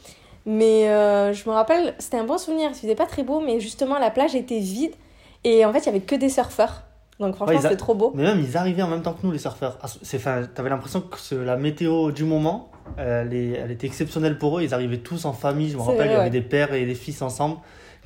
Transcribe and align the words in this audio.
mais 0.45 0.89
euh, 0.91 1.33
je 1.33 1.49
me 1.49 1.55
rappelle, 1.55 1.95
c'était 2.01 2.17
un 2.17 2.25
bon 2.25 2.39
souvenir, 2.39 2.71
il 2.71 2.75
faisait 2.75 2.97
pas 2.97 3.07
très 3.07 3.23
beau, 3.23 3.41
mais 3.41 3.61
justement 3.61 4.01
la 4.01 4.11
plage 4.11 4.35
était 4.35 4.59
vide, 4.59 4.95
et 5.45 5.65
en 5.65 5.73
fait 5.73 5.79
il 5.79 5.87
y 5.87 5.89
avait 5.91 6.01
que 6.01 6.17
des 6.17 6.29
surfeurs. 6.29 6.83
Donc 7.21 7.37
franchement, 7.37 7.61
c'était 7.61 7.77
trop 7.77 7.95
beau. 7.95 8.11
Mais 8.17 8.25
même, 8.25 8.41
ils 8.41 8.57
arrivaient 8.57 8.83
en 8.83 8.89
même 8.89 9.03
temps 9.03 9.13
que 9.13 9.25
nous, 9.25 9.31
les 9.31 9.39
surfeurs. 9.39 9.79
Ah, 9.81 9.87
t'avais 10.57 10.71
l'impression 10.71 11.01
que 11.01 11.35
la 11.37 11.57
météo 11.57 12.11
du 12.11 12.25
moment, 12.25 12.69
elle, 12.97 13.33
elle, 13.33 13.71
était 13.71 13.87
exceptionnelle 13.87 14.39
pour 14.39 14.59
eux. 14.59 14.63
Ils 14.65 14.75
arrivaient 14.75 14.99
tous 14.99 15.25
en 15.25 15.33
famille, 15.33 15.71
je 15.71 15.77
me 15.77 15.83
rappelle, 15.83 16.11
il 16.11 16.15
y 16.15 16.17
avait 16.17 16.31
des 16.31 16.43
pères 16.43 16.75
et 16.75 16.85
des 16.85 16.97
fils 16.97 17.23
ensemble 17.23 17.59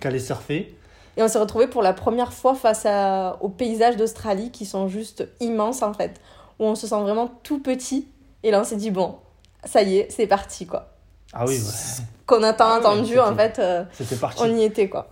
qui 0.02 0.06
allaient 0.06 0.18
surfer. 0.18 0.76
Et 1.16 1.22
on 1.22 1.28
s'est 1.28 1.38
retrouvés 1.38 1.66
pour 1.66 1.82
la 1.82 1.92
première 1.92 2.32
fois 2.32 2.54
face 2.54 2.84
à, 2.84 3.38
aux 3.40 3.48
paysages 3.48 3.96
d'Australie 3.96 4.50
qui 4.50 4.66
sont 4.66 4.88
juste 4.88 5.26
immenses 5.40 5.82
en 5.82 5.94
fait. 5.94 6.20
Où 6.58 6.64
on 6.64 6.74
se 6.74 6.86
sent 6.86 7.00
vraiment 7.00 7.28
tout 7.42 7.58
petit. 7.58 8.08
Et 8.42 8.50
là 8.50 8.60
on 8.60 8.64
s'est 8.64 8.76
dit, 8.76 8.90
bon, 8.90 9.16
ça 9.64 9.82
y 9.82 9.98
est, 9.98 10.08
c'est 10.10 10.26
parti 10.26 10.66
quoi. 10.66 10.90
Ah 11.32 11.44
oui, 11.46 11.58
ouais. 11.58 12.04
Qu'on 12.26 12.42
a 12.42 12.52
tant 12.52 12.66
ah 12.68 12.78
entendu 12.78 13.18
en 13.18 13.34
fait. 13.34 13.58
Euh, 13.58 13.84
c'était 13.92 14.16
parti. 14.16 14.42
On 14.42 14.56
y 14.56 14.62
était 14.62 14.88
quoi. 14.88 15.08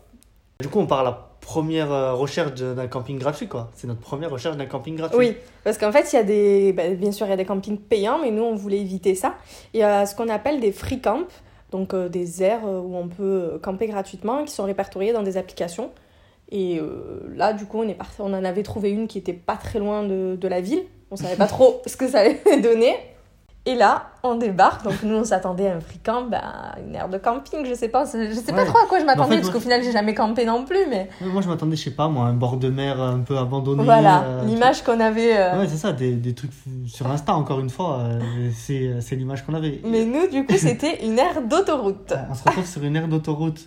Du 0.60 0.69
coup, 0.69 0.78
on 0.78 0.87
part 0.87 1.00
à 1.00 1.04
la 1.04 1.28
première 1.41 1.93
euh, 1.93 2.14
recherche 2.14 2.54
d'un 2.54 2.87
camping 2.87 3.19
gratuit 3.19 3.48
quoi. 3.48 3.70
C'est 3.75 3.87
notre 3.87 4.00
première 4.00 4.31
recherche 4.31 4.56
d'un 4.56 4.66
camping 4.66 4.97
gratuit. 4.97 5.19
Oui, 5.19 5.37
parce 5.62 5.78
qu'en 5.78 5.93
fait, 5.93 6.12
il 6.12 6.16
y 6.16 6.19
a 6.19 6.22
des. 6.22 6.72
Bah, 6.72 6.88
bien 6.91 7.12
sûr, 7.12 7.26
il 7.26 7.31
y 7.31 7.32
a 7.32 7.37
des 7.37 7.44
campings 7.44 7.78
payants, 7.78 8.19
mais 8.20 8.31
nous 8.31 8.43
on 8.43 8.54
voulait 8.54 8.81
éviter 8.81 9.14
ça. 9.14 9.34
Il 9.72 9.81
y 9.81 9.82
a 9.82 10.06
ce 10.06 10.14
qu'on 10.14 10.28
appelle 10.28 10.60
des 10.60 10.72
free 10.72 11.00
camps 11.00 11.25
donc 11.74 11.92
euh, 11.92 12.08
des 12.08 12.40
aires 12.44 12.64
euh, 12.66 12.80
où 12.80 12.96
on 12.96 13.08
peut 13.08 13.58
camper 13.60 13.88
gratuitement, 13.88 14.44
qui 14.44 14.52
sont 14.52 14.62
répertoriées 14.62 15.12
dans 15.12 15.24
des 15.24 15.36
applications. 15.36 15.90
Et 16.48 16.78
euh, 16.78 17.20
là, 17.34 17.52
du 17.52 17.66
coup, 17.66 17.80
on, 17.80 17.88
est 17.88 17.94
parti, 17.94 18.20
on 18.20 18.32
en 18.32 18.44
avait 18.44 18.62
trouvé 18.62 18.92
une 18.92 19.08
qui 19.08 19.18
était 19.18 19.32
pas 19.32 19.56
très 19.56 19.80
loin 19.80 20.04
de, 20.04 20.36
de 20.40 20.48
la 20.48 20.60
ville. 20.60 20.84
On 21.10 21.16
savait 21.16 21.34
pas 21.34 21.46
trop 21.48 21.82
ce 21.86 21.96
que 21.96 22.06
ça 22.06 22.20
allait 22.20 22.40
donner. 22.62 22.94
Et 23.66 23.75
là, 23.75 24.10
on 24.22 24.34
débarque. 24.34 24.84
Donc, 24.84 25.02
nous, 25.02 25.14
on 25.14 25.25
s'attendait 25.25 25.69
à 25.69 25.76
un 25.76 25.80
free 25.80 25.98
camp, 25.98 26.25
bah, 26.30 26.75
une 26.86 26.94
aire 26.94 27.08
de 27.08 27.16
camping, 27.16 27.64
je 27.64 27.72
sais 27.72 27.88
pas. 27.88 28.04
Je 28.04 28.34
sais 28.34 28.52
pas 28.52 28.66
trop 28.66 28.76
à 28.76 28.86
quoi 28.86 29.00
je 29.00 29.06
m'attendais, 29.06 29.36
parce 29.36 29.48
qu'au 29.48 29.60
final, 29.60 29.82
j'ai 29.82 29.92
jamais 29.92 30.12
campé 30.12 30.44
non 30.44 30.66
plus. 30.66 30.86
Mais... 30.91 31.08
Moi, 31.22 31.41
je 31.41 31.48
m'attendais, 31.48 31.75
je 31.75 31.84
sais 31.84 31.91
pas, 31.91 32.08
moi, 32.08 32.26
un 32.26 32.34
bord 32.34 32.58
de 32.58 32.69
mer 32.69 33.00
un 33.00 33.20
peu 33.20 33.38
abandonné. 33.38 33.82
Voilà, 33.82 34.42
l'image 34.44 34.82
qu'on 34.82 35.00
avait. 35.00 35.38
Euh... 35.38 35.60
Ouais, 35.60 35.66
c'est 35.66 35.78
ça, 35.78 35.92
des, 35.92 36.12
des, 36.12 36.34
trucs 36.34 36.52
sur 36.86 37.06
Insta, 37.10 37.34
encore 37.34 37.60
une 37.60 37.70
fois. 37.70 38.00
Euh, 38.00 38.50
c'est 38.54 39.16
l'image 39.16 39.47
qu'on 39.47 39.54
avait. 39.54 39.81
Mais 39.82 40.04
nous, 40.04 40.28
du 40.28 40.44
coup, 40.44 40.56
c'était 40.58 41.02
une 41.06 41.19
aire 41.19 41.41
d'autoroute. 41.41 42.12
on 42.31 42.34
se 42.34 42.44
retrouve 42.44 42.66
sur 42.66 42.84
une 42.84 42.96
aire 42.96 43.08
d'autoroute. 43.08 43.60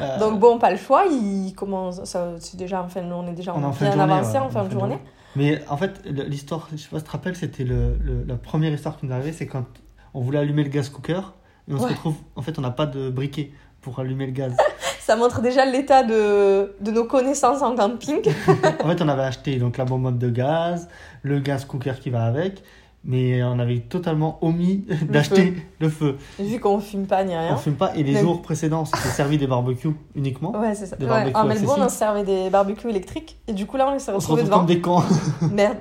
Euh, 0.00 0.18
Donc, 0.18 0.40
bon, 0.40 0.58
pas 0.58 0.72
le 0.72 0.76
choix. 0.76 1.04
Il 1.08 1.54
commence. 1.54 2.00
C'est 2.04 2.56
déjà, 2.56 2.82
enfin, 2.82 3.02
on 3.12 3.28
est 3.28 3.34
déjà 3.34 3.54
on 3.54 3.60
bien 3.70 3.98
avancé 3.98 4.38
en 4.38 4.48
fin 4.48 4.64
de 4.64 4.70
journée. 4.70 4.98
Mais 5.36 5.62
en 5.68 5.76
fait, 5.76 6.00
l'histoire, 6.04 6.68
je 6.72 6.76
sais 6.76 6.88
pas 6.88 6.98
si 6.98 7.04
tu 7.04 7.08
te 7.08 7.12
rappelles, 7.12 7.36
c'était 7.36 7.64
le, 7.64 7.96
la 8.26 8.36
première 8.36 8.72
histoire 8.72 8.96
qui 8.96 9.06
nous 9.06 9.12
arrivait, 9.12 9.32
c'est 9.32 9.46
quand 9.46 9.66
on 10.12 10.20
voulait 10.20 10.38
allumer 10.38 10.62
le 10.62 10.70
gaz 10.70 10.88
cooker 10.88 11.20
et 11.68 11.74
on 11.74 11.78
se 11.78 11.86
retrouve, 11.86 12.16
en 12.36 12.42
fait, 12.42 12.58
on 12.58 12.62
n'a 12.62 12.70
pas 12.70 12.86
de 12.86 13.10
briquet 13.10 13.52
pour 13.80 13.98
allumer 13.98 14.26
le 14.26 14.32
gaz. 14.32 14.56
Ça 15.00 15.16
montre 15.16 15.42
déjà 15.42 15.66
l'état 15.66 16.02
de, 16.02 16.74
de, 16.80 16.90
nos 16.90 17.04
connaissances 17.04 17.60
en 17.60 17.76
camping. 17.76 18.22
en 18.82 18.88
fait, 18.88 19.02
on 19.02 19.08
avait 19.08 19.24
acheté 19.24 19.56
donc 19.56 19.76
la 19.76 19.84
bonbonne 19.84 20.18
de 20.18 20.30
gaz, 20.30 20.88
le 21.22 21.40
gaz 21.40 21.66
cooker 21.66 21.92
qui 22.00 22.08
va 22.08 22.24
avec, 22.24 22.62
mais 23.04 23.42
on 23.42 23.58
avait 23.58 23.80
totalement 23.80 24.38
omis 24.42 24.84
d'acheter 25.08 25.54
le 25.78 25.88
feu. 25.88 26.16
Vu 26.38 26.58
qu'on 26.58 26.80
fume 26.80 27.06
pas 27.06 27.24
ni 27.24 27.36
rien. 27.36 27.52
On 27.52 27.56
fume 27.56 27.74
pas 27.74 27.94
et 27.94 28.02
les 28.02 28.16
jours 28.16 28.42
précédents, 28.42 28.82
on 28.82 28.84
s'était 28.84 29.08
servi 29.08 29.38
des 29.38 29.46
barbecues 29.46 29.94
uniquement. 30.14 30.52
Ouais, 30.58 30.74
c'est 30.74 30.86
ça. 30.86 30.96
En 31.34 31.44
Melbourne, 31.44 31.82
on 31.82 31.88
servait 31.88 32.24
des 32.24 32.50
barbecues 32.50 32.88
électriques 32.88 33.38
et 33.46 33.52
du 33.52 33.66
coup 33.66 33.76
là, 33.76 33.88
on 33.88 33.98
s'est 33.98 34.12
retrouvés 34.12 34.44
devant. 34.44 34.58
comme 34.58 34.66
des 34.66 34.80
cons. 34.80 35.02
Merde. 35.52 35.78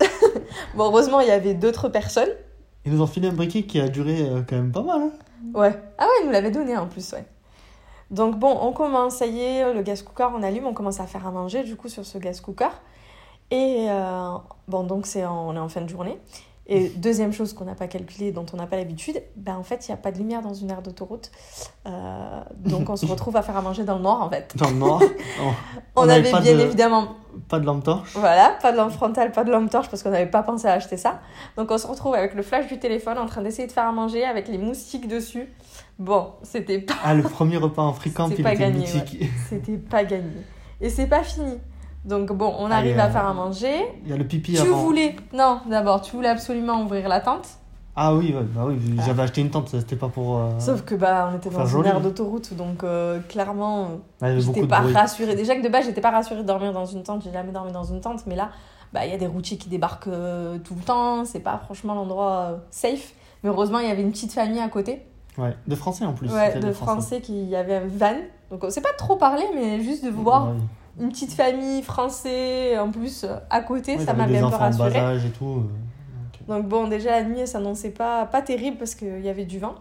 bon, 0.74 0.84
heureusement, 0.84 1.20
il 1.20 1.28
y 1.28 1.32
avait 1.32 1.54
d'autres 1.54 1.88
personnes. 1.88 2.28
Ils 2.84 2.92
nous 2.92 3.00
ont 3.00 3.06
filé 3.06 3.28
un 3.28 3.32
briquet 3.32 3.62
qui 3.62 3.80
a 3.80 3.88
duré 3.88 4.22
euh, 4.22 4.42
quand 4.48 4.56
même 4.56 4.72
pas 4.72 4.82
mal. 4.82 5.00
Hein. 5.02 5.10
Ouais. 5.54 5.74
Ah 5.98 6.04
ouais, 6.04 6.10
ils 6.22 6.26
nous 6.26 6.32
l'avaient 6.32 6.50
donné 6.50 6.76
en 6.76 6.86
plus, 6.86 7.12
ouais. 7.12 7.24
Donc 8.10 8.38
bon, 8.38 8.56
on 8.60 8.72
commence, 8.72 9.16
ça 9.16 9.26
y 9.26 9.40
est, 9.40 9.74
le 9.74 9.82
gaz 9.82 10.02
cooker, 10.02 10.28
on 10.32 10.42
allume, 10.42 10.66
on 10.66 10.74
commence 10.74 11.00
à 11.00 11.06
faire 11.06 11.26
à 11.26 11.32
manger 11.32 11.64
du 11.64 11.74
coup 11.74 11.88
sur 11.88 12.04
ce 12.04 12.18
gaz 12.18 12.40
cooker. 12.40 12.70
Et 13.50 13.86
euh, 13.88 14.30
bon, 14.68 14.84
donc 14.84 15.06
c'est 15.06 15.26
on 15.26 15.54
est 15.54 15.58
en 15.58 15.68
fin 15.68 15.80
de 15.80 15.88
journée. 15.88 16.18
Et 16.68 16.88
deuxième 16.88 17.32
chose 17.32 17.52
qu'on 17.52 17.64
n'a 17.64 17.76
pas 17.76 17.86
calculé, 17.86 18.32
dont 18.32 18.44
on 18.52 18.56
n'a 18.56 18.66
pas 18.66 18.76
l'habitude, 18.76 19.22
ben 19.36 19.56
en 19.56 19.62
fait, 19.62 19.86
il 19.86 19.92
n'y 19.92 19.94
a 19.94 19.98
pas 19.98 20.10
de 20.10 20.18
lumière 20.18 20.42
dans 20.42 20.54
une 20.54 20.70
aire 20.70 20.82
d'autoroute. 20.82 21.30
Euh, 21.86 22.40
donc 22.56 22.90
on 22.90 22.96
se 22.96 23.06
retrouve 23.10 23.36
à 23.36 23.42
faire 23.42 23.56
à 23.56 23.62
manger 23.62 23.84
dans 23.84 23.96
le 23.96 24.02
noir, 24.02 24.20
en 24.20 24.28
fait. 24.28 24.52
Dans 24.56 24.70
le 24.70 24.76
noir 24.76 25.00
On, 25.96 26.08
avait 26.08 26.22
bien 26.22 26.58
évidemment... 26.58 27.14
Pas 27.48 27.60
de 27.60 27.66
lampe 27.66 27.84
torche 27.84 28.16
Voilà, 28.16 28.56
pas 28.60 28.72
de 28.72 28.78
lampe 28.78 28.90
frontale, 28.90 29.30
pas 29.30 29.44
de 29.44 29.52
lampe 29.52 29.70
torche, 29.70 29.88
parce 29.88 30.02
qu'on 30.02 30.10
n'avait 30.10 30.26
pas 30.26 30.42
pensé 30.42 30.66
à 30.66 30.72
acheter 30.72 30.96
ça. 30.96 31.20
Donc 31.56 31.70
on 31.70 31.78
se 31.78 31.86
retrouve 31.86 32.14
avec 32.14 32.34
le 32.34 32.42
flash 32.42 32.66
du 32.66 32.80
téléphone 32.80 33.18
en 33.18 33.26
train 33.26 33.42
d'essayer 33.42 33.68
de 33.68 33.72
faire 33.72 33.86
à 33.86 33.92
manger 33.92 34.24
avec 34.24 34.48
les 34.48 34.58
moustiques 34.58 35.06
dessus. 35.06 35.48
Bon, 36.00 36.32
c'était 36.42 36.80
pas... 36.80 36.94
Ah, 37.04 37.14
le 37.14 37.22
premier 37.22 37.58
repas 37.58 37.82
en 37.82 37.92
fricamp, 37.92 38.28
il 38.36 38.42
pas 38.42 38.54
était 38.54 38.62
gagné, 38.64 38.86
C'était 39.48 39.76
pas 39.76 40.02
gagné. 40.02 40.42
Et 40.80 40.90
c'est 40.90 41.06
pas 41.06 41.22
fini. 41.22 41.58
Donc 42.06 42.32
bon, 42.32 42.54
on 42.58 42.70
arrive 42.70 42.98
à 42.98 43.10
faire 43.10 43.26
à 43.26 43.34
manger. 43.34 43.74
Il 44.04 44.10
y 44.10 44.12
a 44.12 44.16
le 44.16 44.24
pipi 44.24 44.54
tu 44.54 44.60
avant. 44.60 44.76
voulais, 44.76 45.16
non, 45.32 45.60
d'abord, 45.68 46.00
tu 46.00 46.14
voulais 46.14 46.28
absolument 46.28 46.82
ouvrir 46.82 47.08
la 47.08 47.20
tente. 47.20 47.48
Ah 47.98 48.14
oui, 48.14 48.34
bah 48.54 48.64
oui 48.66 48.78
j'avais 49.04 49.22
acheté 49.22 49.40
une 49.40 49.48
tente, 49.48 49.70
c'était 49.70 49.96
pas 49.96 50.08
pour. 50.08 50.36
Euh, 50.36 50.50
Sauf 50.58 50.82
que 50.82 50.94
bah 50.94 51.30
on 51.32 51.36
était 51.36 51.48
dans 51.48 51.66
une 51.66 51.86
aire 51.86 52.00
d'autoroute, 52.02 52.52
donc 52.54 52.84
euh, 52.84 53.20
clairement, 53.20 53.88
j'étais 54.22 54.66
pas 54.66 54.80
rassurée. 54.80 55.34
Déjà 55.34 55.56
que 55.56 55.62
de 55.62 55.68
base, 55.70 55.86
j'étais 55.86 56.02
pas 56.02 56.10
rassurée 56.10 56.42
de 56.42 56.46
dormir 56.46 56.72
dans 56.74 56.84
une 56.84 57.02
tente, 57.02 57.22
j'ai 57.24 57.32
jamais 57.32 57.52
dormi 57.52 57.72
dans 57.72 57.84
une 57.84 58.02
tente, 58.02 58.26
mais 58.26 58.36
là, 58.36 58.50
bah 58.92 59.06
il 59.06 59.10
y 59.10 59.14
a 59.14 59.18
des 59.18 59.26
routiers 59.26 59.56
qui 59.56 59.70
débarquent 59.70 60.08
euh, 60.08 60.58
tout 60.58 60.74
le 60.74 60.82
temps, 60.82 61.24
c'est 61.24 61.40
pas 61.40 61.58
franchement 61.64 61.94
l'endroit 61.94 62.58
safe. 62.70 63.14
Mais 63.42 63.48
heureusement, 63.48 63.78
il 63.78 63.88
y 63.88 63.90
avait 63.90 64.02
une 64.02 64.12
petite 64.12 64.32
famille 64.32 64.60
à 64.60 64.68
côté. 64.68 65.02
Ouais, 65.38 65.56
de 65.66 65.74
français 65.74 66.04
en 66.04 66.12
plus. 66.12 66.30
Ouais, 66.30 66.58
de 66.58 66.72
français. 66.72 67.22
qui 67.22 67.46
y 67.46 67.56
avait 67.56 67.76
un 67.76 67.86
van. 67.86 68.16
Donc 68.50 68.62
on 68.62 68.70
sait 68.70 68.82
pas 68.82 68.92
trop 68.98 69.16
parler, 69.16 69.44
mais 69.54 69.80
juste 69.80 70.04
de 70.04 70.10
voir 70.10 70.48
une 70.98 71.10
petite 71.10 71.32
famille 71.32 71.82
français 71.82 72.78
en 72.78 72.90
plus 72.90 73.26
à 73.50 73.60
côté, 73.60 73.98
ça 73.98 74.14
m'a 74.14 74.26
bien 74.26 74.48
peu 74.48 74.54
rassuré. 74.56 74.90
Bas 74.90 74.96
âge 74.96 75.24
et 75.24 75.30
tout. 75.30 75.64
Donc 76.48 76.66
bon, 76.66 76.86
déjà 76.86 77.10
la 77.10 77.24
nuit, 77.24 77.40
ça 77.40 77.46
s'annonçait 77.46 77.90
pas, 77.90 78.26
pas 78.26 78.42
terrible 78.42 78.78
parce 78.78 78.94
qu'il 78.94 79.20
y 79.20 79.28
avait 79.28 79.44
du 79.44 79.58
vent. 79.58 79.74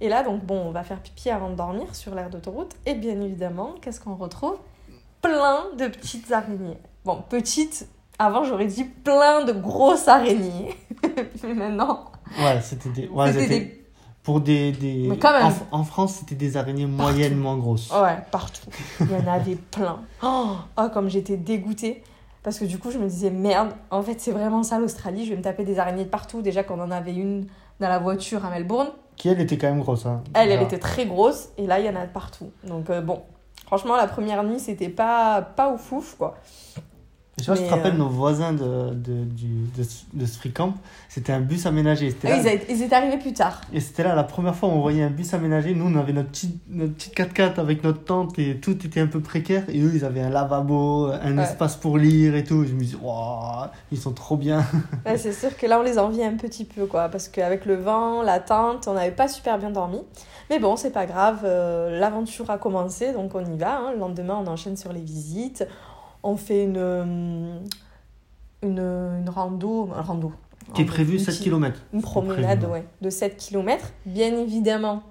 Et 0.00 0.08
là, 0.08 0.22
donc 0.22 0.44
bon, 0.44 0.60
on 0.66 0.70
va 0.70 0.82
faire 0.82 1.00
pipi 1.00 1.30
avant 1.30 1.50
de 1.50 1.54
dormir 1.54 1.94
sur 1.94 2.14
l'air 2.14 2.30
d'autoroute. 2.30 2.74
Et 2.86 2.94
bien 2.94 3.20
évidemment, 3.20 3.74
qu'est-ce 3.80 4.00
qu'on 4.00 4.14
retrouve? 4.14 4.56
Plein 5.20 5.64
de 5.78 5.86
petites 5.86 6.30
araignées. 6.32 6.78
Bon, 7.04 7.22
petites, 7.28 7.88
avant 8.18 8.44
j'aurais 8.44 8.66
dit 8.66 8.84
plein 8.84 9.44
de 9.44 9.52
grosses 9.52 10.08
araignées. 10.08 10.74
Mais 11.44 11.54
maintenant. 11.54 12.10
Ouais, 12.38 12.60
c'était 12.62 12.90
des. 12.90 13.08
Ouais, 13.08 13.32
des 13.32 13.81
pour 14.22 14.40
des. 14.40 14.72
des... 14.72 15.10
En, 15.72 15.84
France, 15.84 16.14
c'était 16.14 16.34
des 16.34 16.56
araignées 16.56 16.86
moyennement 16.86 17.56
grosses. 17.56 17.90
Ouais, 17.92 18.18
partout. 18.30 18.66
Il 19.00 19.10
y 19.10 19.14
en 19.14 19.26
avait 19.26 19.56
plein. 19.56 20.00
Oh, 20.22 20.56
oh, 20.78 20.88
comme 20.92 21.08
j'étais 21.08 21.36
dégoûtée. 21.36 22.02
Parce 22.42 22.58
que 22.58 22.64
du 22.64 22.78
coup, 22.78 22.90
je 22.90 22.98
me 22.98 23.08
disais, 23.08 23.30
merde, 23.30 23.70
en 23.90 24.02
fait, 24.02 24.20
c'est 24.20 24.32
vraiment 24.32 24.62
ça 24.62 24.78
l'Australie. 24.78 25.24
Je 25.24 25.30
vais 25.30 25.36
me 25.36 25.42
taper 25.42 25.64
des 25.64 25.78
araignées 25.78 26.04
de 26.04 26.10
partout. 26.10 26.42
Déjà 26.42 26.64
qu'on 26.64 26.80
en 26.80 26.90
avait 26.90 27.14
une 27.14 27.46
dans 27.80 27.88
la 27.88 27.98
voiture 27.98 28.44
à 28.44 28.50
Melbourne. 28.50 28.88
Qui, 29.16 29.28
elle, 29.28 29.40
était 29.40 29.58
quand 29.58 29.68
même 29.68 29.80
grosse. 29.80 30.06
Hein. 30.06 30.22
Elle, 30.34 30.50
elle 30.50 30.62
était 30.62 30.78
très 30.78 31.06
grosse. 31.06 31.50
Et 31.56 31.66
là, 31.66 31.78
il 31.78 31.86
y 31.86 31.88
en 31.88 31.96
a 31.96 32.06
de 32.06 32.12
partout. 32.12 32.50
Donc, 32.64 32.90
euh, 32.90 33.00
bon, 33.00 33.22
franchement, 33.66 33.96
la 33.96 34.06
première 34.06 34.42
nuit, 34.42 34.58
c'était 34.58 34.88
pas, 34.88 35.42
pas 35.42 35.72
ouf 35.72 35.92
ouf, 35.92 36.16
quoi. 36.16 36.36
Je 37.38 37.44
sais 37.44 37.50
pas 37.50 37.56
si 37.56 37.62
tu 37.62 37.68
te 37.68 37.74
rappelles, 37.74 37.94
euh, 37.94 37.98
nos 37.98 38.08
voisins 38.08 38.52
de, 38.52 38.90
de, 38.90 39.24
du, 39.24 39.64
de, 39.76 39.84
de 40.12 40.26
ce 40.26 40.38
free 40.38 40.52
camp, 40.52 40.74
c'était 41.08 41.32
un 41.32 41.40
bus 41.40 41.64
aménagé. 41.64 42.14
Ah, 42.24 42.36
ils, 42.36 42.60
ils, 42.68 42.82
étaient 42.82 42.94
arrivés 42.94 43.16
plus 43.16 43.32
tard. 43.32 43.62
Et 43.72 43.80
c'était 43.80 44.04
là 44.04 44.14
la 44.14 44.22
première 44.22 44.54
fois 44.54 44.68
où 44.68 44.72
on 44.72 44.80
voyait 44.80 45.02
un 45.02 45.10
bus 45.10 45.32
aménagé. 45.32 45.74
Nous, 45.74 45.86
on 45.86 45.98
avait 45.98 46.12
notre 46.12 46.28
petite, 46.28 46.60
notre 46.68 46.92
petite 46.92 47.16
4x4 47.16 47.58
avec 47.58 47.82
notre 47.84 48.04
tente 48.04 48.38
et 48.38 48.58
tout 48.60 48.84
était 48.86 49.00
un 49.00 49.06
peu 49.06 49.20
précaire. 49.20 49.64
Et 49.70 49.80
eux, 49.80 49.92
ils 49.94 50.04
avaient 50.04 50.20
un 50.20 50.28
lavabo, 50.28 51.06
un 51.06 51.38
espace 51.38 51.76
pour 51.76 51.96
lire 51.96 52.36
et 52.36 52.44
tout. 52.44 52.64
je 52.64 52.74
me 52.74 52.80
dis, 52.80 52.96
waouh, 53.00 53.66
ils 53.90 53.98
sont 53.98 54.12
trop 54.12 54.36
bien. 54.36 54.64
Ouais, 55.06 55.16
c'est 55.16 55.32
sûr 55.32 55.56
que 55.56 55.66
là, 55.66 55.80
on 55.80 55.82
les 55.82 55.98
envie 55.98 56.22
un 56.22 56.36
petit 56.36 56.64
peu, 56.64 56.86
quoi. 56.86 57.08
Parce 57.08 57.28
qu'avec 57.28 57.64
le 57.64 57.76
vent, 57.76 58.22
la 58.22 58.40
tente, 58.40 58.86
on 58.86 58.94
n'avait 58.94 59.10
pas 59.10 59.26
super 59.26 59.58
bien 59.58 59.70
dormi. 59.70 60.00
Mais 60.50 60.58
bon, 60.58 60.76
c'est 60.76 60.90
pas 60.90 61.06
grave, 61.06 61.40
euh, 61.44 61.98
l'aventure 61.98 62.50
a 62.50 62.58
commencé, 62.58 63.12
donc 63.12 63.34
on 63.34 63.44
y 63.44 63.56
va. 63.56 63.78
Hein. 63.78 63.92
Le 63.94 63.98
lendemain, 63.98 64.38
on 64.44 64.46
enchaîne 64.46 64.76
sur 64.76 64.92
les 64.92 65.00
visites 65.00 65.66
on 66.22 66.36
fait 66.36 66.64
une, 66.64 66.76
euh, 66.76 67.58
une, 68.62 68.78
une 68.78 69.28
rando, 69.28 69.90
un 69.94 70.02
rando. 70.02 70.32
Qui 70.74 70.82
est 70.82 70.86
prévu 70.86 71.18
7 71.18 71.38
km. 71.40 71.82
Une 71.92 72.02
promenade, 72.02 72.64
ouais, 72.64 72.84
de 73.00 73.10
7 73.10 73.36
km. 73.36 73.92
Bien 74.06 74.36
évidemment, 74.36 75.02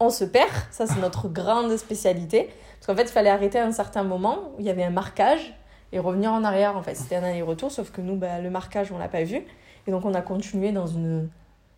on 0.00 0.10
se 0.10 0.24
perd. 0.24 0.50
Ça, 0.70 0.86
c'est 0.86 1.00
notre 1.00 1.28
grande 1.32 1.76
spécialité. 1.76 2.50
Parce 2.78 2.86
qu'en 2.86 2.96
fait, 2.96 3.08
il 3.08 3.12
fallait 3.12 3.30
arrêter 3.30 3.58
à 3.58 3.66
un 3.66 3.72
certain 3.72 4.02
moment 4.02 4.52
où 4.56 4.60
il 4.60 4.66
y 4.66 4.70
avait 4.70 4.84
un 4.84 4.90
marquage 4.90 5.54
et 5.92 5.98
revenir 5.98 6.32
en 6.32 6.44
arrière. 6.44 6.76
En 6.76 6.82
fait, 6.82 6.94
c'était 6.94 7.16
un 7.16 7.22
aller-retour, 7.22 7.70
sauf 7.70 7.90
que 7.90 8.00
nous, 8.00 8.16
bah, 8.16 8.40
le 8.40 8.50
marquage, 8.50 8.92
on 8.92 8.98
l'a 8.98 9.08
pas 9.08 9.22
vu. 9.22 9.42
Et 9.86 9.90
donc, 9.90 10.04
on 10.04 10.14
a 10.14 10.20
continué 10.20 10.72
dans 10.72 10.86
une, 10.86 11.28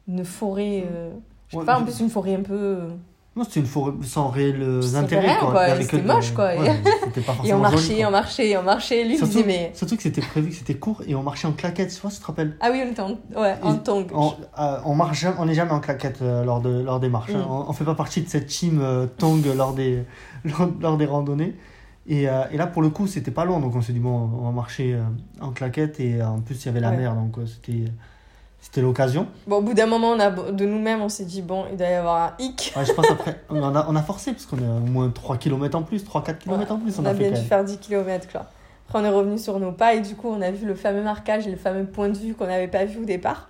une 0.08 0.24
forêt. 0.24 0.84
Euh, 0.90 1.12
je 1.48 1.58
sais 1.58 1.64
pas, 1.64 1.78
en 1.78 1.84
plus, 1.84 2.00
une 2.00 2.10
forêt 2.10 2.34
un 2.34 2.42
peu 2.42 2.88
non, 3.36 3.44
c'était 3.44 3.60
une 3.60 3.66
forêt 3.66 3.92
sans 4.02 4.28
réel 4.28 4.60
euh, 4.60 4.82
intérêt. 4.96 5.36
quoi. 5.38 5.80
C'était 5.80 6.02
moche, 6.02 6.32
quoi. 6.34 6.52
et 7.44 7.54
on 7.54 7.58
marchait, 7.58 8.04
on 8.04 8.10
marchait, 8.10 8.56
on 8.56 8.62
marchait. 8.64 9.04
Lui, 9.04 9.16
surtout, 9.16 9.34
disait, 9.34 9.46
mais... 9.46 9.70
surtout 9.72 9.96
que 9.96 10.02
c'était 10.02 10.20
prévu 10.20 10.48
que 10.48 10.56
c'était 10.56 10.74
court 10.74 11.02
et 11.06 11.14
on 11.14 11.22
marchait 11.22 11.46
en 11.46 11.52
claquette, 11.52 11.94
tu 11.94 12.00
vois, 12.00 12.10
tu 12.10 12.18
te 12.18 12.26
rappelles 12.26 12.56
Ah 12.60 12.70
oui, 12.72 12.82
on 12.84 12.90
était 12.90 13.02
en, 13.02 13.10
ouais, 13.40 13.54
en 13.62 13.76
tongue. 13.76 14.08
On, 14.12 14.34
euh, 14.58 14.78
on, 14.84 14.96
marche, 14.96 15.24
on 15.38 15.46
n'est 15.46 15.54
jamais 15.54 15.70
en 15.70 15.78
claquette 15.78 16.22
euh, 16.22 16.44
lors, 16.44 16.60
de, 16.60 16.80
lors 16.80 16.98
des 16.98 17.08
marches. 17.08 17.30
Hein. 17.32 17.46
Mm. 17.46 17.52
On, 17.52 17.68
ne 17.68 17.72
fait 17.72 17.84
pas 17.84 17.94
partie 17.94 18.22
de 18.22 18.28
cette 18.28 18.48
team 18.48 18.82
tongue 19.16 19.46
lors, 19.56 19.74
des, 19.74 20.02
lors, 20.80 20.96
des 20.96 21.06
randonnées. 21.06 21.54
Et, 22.08 22.22
et, 22.22 22.56
là, 22.56 22.66
pour 22.66 22.82
le 22.82 22.90
coup, 22.90 23.06
c'était 23.06 23.30
pas 23.30 23.44
loin, 23.44 23.60
donc 23.60 23.76
on 23.76 23.82
s'est 23.82 23.92
dit, 23.92 24.00
bon, 24.00 24.28
on 24.40 24.46
va 24.46 24.50
marcher 24.50 24.98
en 25.40 25.50
claquette 25.50 26.00
et 26.00 26.20
en 26.20 26.40
plus, 26.40 26.64
il 26.64 26.66
y 26.66 26.68
avait 26.68 26.80
la 26.80 26.90
mer, 26.90 27.14
donc 27.14 27.36
c'était 27.46 27.84
c'était 28.60 28.82
l'occasion. 28.82 29.26
Bon, 29.46 29.56
au 29.56 29.62
bout 29.62 29.74
d'un 29.74 29.86
moment, 29.86 30.10
on 30.10 30.20
a, 30.20 30.30
de 30.30 30.66
nous-mêmes, 30.66 31.00
on 31.00 31.08
s'est 31.08 31.24
dit, 31.24 31.40
bon, 31.40 31.64
il 31.70 31.76
doit 31.76 31.88
y 31.88 31.94
avoir 31.94 32.22
un 32.22 32.32
hic. 32.38 32.74
je 32.76 32.92
pense 32.92 33.10
après, 33.10 33.40
on 33.48 33.62
a, 33.62 33.86
on 33.88 33.96
a 33.96 34.02
forcé, 34.02 34.32
parce 34.32 34.46
qu'on 34.46 34.58
a 34.58 34.76
au 34.76 34.80
moins 34.80 35.08
3 35.08 35.38
km 35.38 35.78
en 35.78 35.82
plus, 35.82 36.04
3-4 36.04 36.38
km 36.38 36.72
en 36.72 36.78
plus. 36.78 36.98
On, 36.98 37.04
a, 37.06 37.14
bien 37.14 37.30
dû 37.30 37.40
faire 37.40 37.64
10 37.64 37.78
km, 37.78 38.30
quoi. 38.30 38.46
Après, 38.86 39.00
on 39.00 39.04
est 39.04 39.08
revenu 39.08 39.38
sur 39.38 39.58
nos 39.58 39.72
pas, 39.72 39.94
et 39.94 40.00
du 40.00 40.14
coup, 40.14 40.28
on 40.28 40.42
a 40.42 40.50
vu 40.50 40.66
le 40.66 40.74
fameux 40.74 41.02
marquage 41.02 41.46
et 41.46 41.50
le 41.50 41.56
fameux 41.56 41.86
point 41.86 42.10
de 42.10 42.18
vue 42.18 42.34
qu'on 42.34 42.46
n'avait 42.46 42.68
pas 42.68 42.84
vu 42.84 43.00
au 43.00 43.04
départ. 43.04 43.48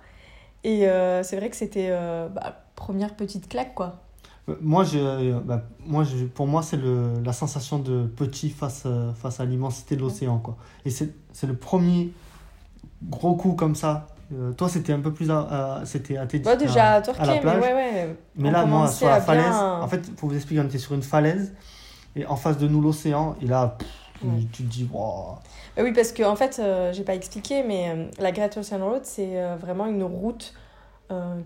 Et 0.63 0.87
euh, 0.87 1.23
c'est 1.23 1.35
vrai 1.35 1.49
que 1.49 1.55
c'était 1.55 1.89
euh, 1.91 2.29
bah, 2.29 2.63
première 2.75 3.15
petite 3.15 3.49
claque, 3.49 3.73
quoi. 3.75 4.01
Euh, 4.47 4.55
moi, 4.61 4.85
je, 4.85 5.39
bah, 5.39 5.63
moi 5.85 6.03
je, 6.03 6.25
pour 6.25 6.47
moi, 6.47 6.61
c'est 6.61 6.79
la 7.23 7.33
sensation 7.33 7.79
de 7.79 8.05
petit 8.05 8.49
face, 8.49 8.87
face 9.15 9.39
à 9.39 9.45
l'immensité 9.45 9.95
de 9.95 10.01
l'océan, 10.01 10.39
quoi. 10.39 10.55
Et 10.85 10.89
c'est 10.89 11.47
le 11.47 11.55
premier 11.55 12.13
gros 13.03 13.35
coup 13.35 13.53
comme 13.53 13.75
ça 13.75 14.07
euh, 14.33 14.53
toi, 14.53 14.69
c'était 14.69 14.93
un 14.93 14.99
peu 14.99 15.13
plus 15.13 15.29
à, 15.29 15.81
c'était 15.85 16.17
à, 16.17 16.25
bah, 16.25 16.55
déjà 16.55 16.93
à, 16.93 17.01
Turquie, 17.01 17.21
mais 17.43 17.55
ouais, 17.55 17.73
ouais. 17.73 18.15
Mais 18.35 18.51
là, 18.51 18.65
moi, 18.65 18.87
sur 18.87 19.07
la 19.07 19.19
falaise, 19.19 19.55
en 19.55 19.87
fait, 19.87 20.13
pour 20.15 20.29
vous 20.29 20.35
expliquer, 20.35 20.61
on 20.61 20.65
était 20.65 20.77
sur 20.77 20.93
une 20.93 21.03
falaise 21.03 21.53
et 22.15 22.25
en 22.25 22.35
face 22.35 22.57
de 22.57 22.67
nous 22.67 22.81
l'océan 22.81 23.35
et 23.41 23.47
là, 23.47 23.77
tu, 24.51 24.63
te 24.63 24.63
dis, 24.63 24.89
wow. 24.91 25.35
Bah 25.75 25.83
oui, 25.83 25.91
parce 25.93 26.11
que 26.11 26.23
en 26.23 26.35
fait, 26.35 26.59
euh, 26.59 26.93
j'ai 26.93 27.03
pas 27.03 27.15
expliqué, 27.15 27.63
mais 27.63 27.89
euh, 27.89 28.05
la 28.19 28.31
Great 28.31 28.55
Ocean 28.57 28.79
Road, 28.79 29.01
c'est 29.03 29.41
vraiment 29.59 29.85
une 29.87 30.03
route 30.03 30.53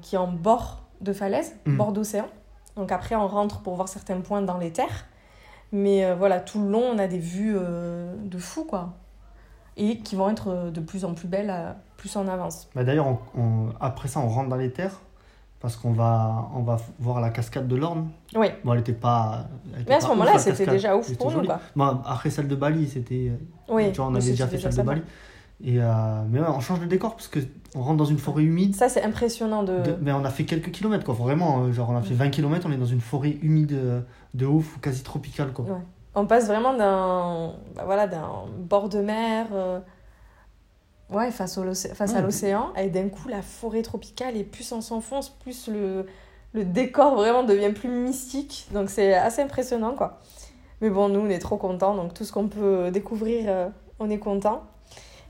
qui 0.01 0.13
est 0.13 0.19
en 0.19 0.27
bord 0.27 0.83
de 1.01 1.11
falaise, 1.11 1.55
mm. 1.65 1.77
bord 1.77 1.91
d'océan. 1.91 2.27
Donc 2.75 2.91
après, 2.91 3.15
on 3.15 3.27
rentre 3.27 3.61
pour 3.61 3.75
voir 3.75 3.87
certains 3.87 4.19
points 4.19 4.43
dans 4.43 4.59
les 4.59 4.71
terres. 4.71 5.05
Mais 5.71 6.13
voilà, 6.13 6.39
tout 6.39 6.61
le 6.61 6.69
long, 6.69 6.83
on 6.83 6.99
a 6.99 7.07
des 7.07 7.17
vues 7.17 7.57
de 7.57 8.37
fou, 8.37 8.63
quoi. 8.63 8.93
Et 9.77 9.97
qui 9.97 10.15
vont 10.15 10.29
être 10.29 10.71
de 10.71 10.79
plus 10.79 11.03
en 11.03 11.13
plus 11.13 11.27
belles 11.27 11.75
plus 11.97 12.15
en 12.15 12.27
avance. 12.27 12.69
Bah 12.75 12.83
D'ailleurs, 12.83 13.17
on, 13.37 13.69
après 13.79 14.07
ça, 14.07 14.19
on 14.19 14.27
rentre 14.27 14.49
dans 14.49 14.55
les 14.55 14.71
terres 14.71 15.01
parce 15.59 15.75
qu'on 15.75 15.93
va, 15.93 16.49
on 16.53 16.61
va 16.61 16.77
voir 16.99 17.19
la 17.21 17.29
cascade 17.29 17.67
de 17.67 17.75
l'Orne. 17.75 18.09
Oui. 18.35 18.47
Bon, 18.63 18.73
elle 18.73 18.79
n'était 18.79 18.93
pas. 18.93 19.47
Mais 19.87 19.95
à 19.95 19.99
ce 20.01 20.07
moment-là, 20.09 20.37
c'était 20.37 20.67
déjà 20.67 20.95
ouf 20.95 21.15
pour 21.17 21.31
nous. 21.31 21.43
Quoi. 21.43 21.59
Bon, 21.75 21.99
après 22.05 22.29
celle 22.29 22.47
de 22.47 22.55
Bali, 22.55 22.87
c'était. 22.87 23.31
Oui, 23.67 23.91
tu 23.91 23.97
vois, 23.97 24.07
on 24.07 24.15
avait 24.15 24.29
déjà 24.29 24.47
fait 24.47 24.59
celle 24.59 24.75
de 24.75 24.81
Bali. 24.81 25.01
Et 25.63 25.77
euh, 25.79 25.85
mais 26.29 26.39
ouais, 26.39 26.47
on 26.49 26.59
change 26.59 26.81
de 26.81 26.85
décor 26.85 27.15
parce 27.15 27.29
qu'on 27.29 27.79
rentre 27.81 27.97
dans 27.97 28.05
une 28.05 28.17
forêt 28.17 28.43
humide. 28.43 28.75
Ça, 28.75 28.89
c'est 28.89 29.03
impressionnant 29.03 29.63
de... 29.63 29.95
Mais 30.01 30.11
on 30.11 30.25
a 30.25 30.29
fait 30.29 30.43
quelques 30.43 30.71
kilomètres, 30.71 31.05
quoi. 31.05 31.13
Vraiment, 31.13 31.63
euh, 31.63 31.71
genre, 31.71 31.89
on 31.89 31.95
a 31.95 32.01
fait 32.01 32.13
20 32.13 32.29
km, 32.29 32.67
on 32.67 32.73
est 32.73 32.77
dans 32.77 32.85
une 32.85 32.99
forêt 32.99 33.37
humide 33.41 33.71
euh, 33.71 34.01
de 34.33 34.45
ouf, 34.45 34.77
quasi 34.81 35.01
tropicale, 35.01 35.53
quoi. 35.53 35.65
Ouais. 35.65 35.81
On 36.15 36.25
passe 36.25 36.47
vraiment 36.47 36.73
d'un 36.73 37.53
bah, 37.75 37.83
voilà, 37.85 38.07
bord 38.57 38.89
de 38.89 38.99
mer 38.99 39.47
Ouais, 41.11 41.29
face, 41.29 41.57
au 41.59 41.63
face 41.73 42.15
à 42.15 42.21
l'océan. 42.21 42.73
Et 42.77 42.89
d'un 42.89 43.09
coup, 43.09 43.27
la 43.27 43.41
forêt 43.43 43.83
tropicale, 43.83 44.35
et 44.35 44.43
plus 44.43 44.71
on 44.71 44.81
s'enfonce, 44.81 45.29
plus 45.29 45.67
le, 45.67 46.07
le 46.53 46.65
décor 46.65 47.15
vraiment 47.15 47.43
devient 47.43 47.71
plus 47.71 47.89
mystique. 47.89 48.67
Donc 48.73 48.89
c'est 48.89 49.13
assez 49.13 49.41
impressionnant, 49.41 49.93
quoi. 49.93 50.19
Mais 50.81 50.89
bon, 50.89 51.09
nous, 51.09 51.19
on 51.19 51.29
est 51.29 51.39
trop 51.39 51.57
contents. 51.57 51.95
Donc 51.95 52.13
tout 52.13 52.23
ce 52.23 52.31
qu'on 52.31 52.47
peut 52.47 52.89
découvrir, 52.91 53.45
euh, 53.47 53.69
on 53.99 54.09
est 54.09 54.17
content. 54.17 54.63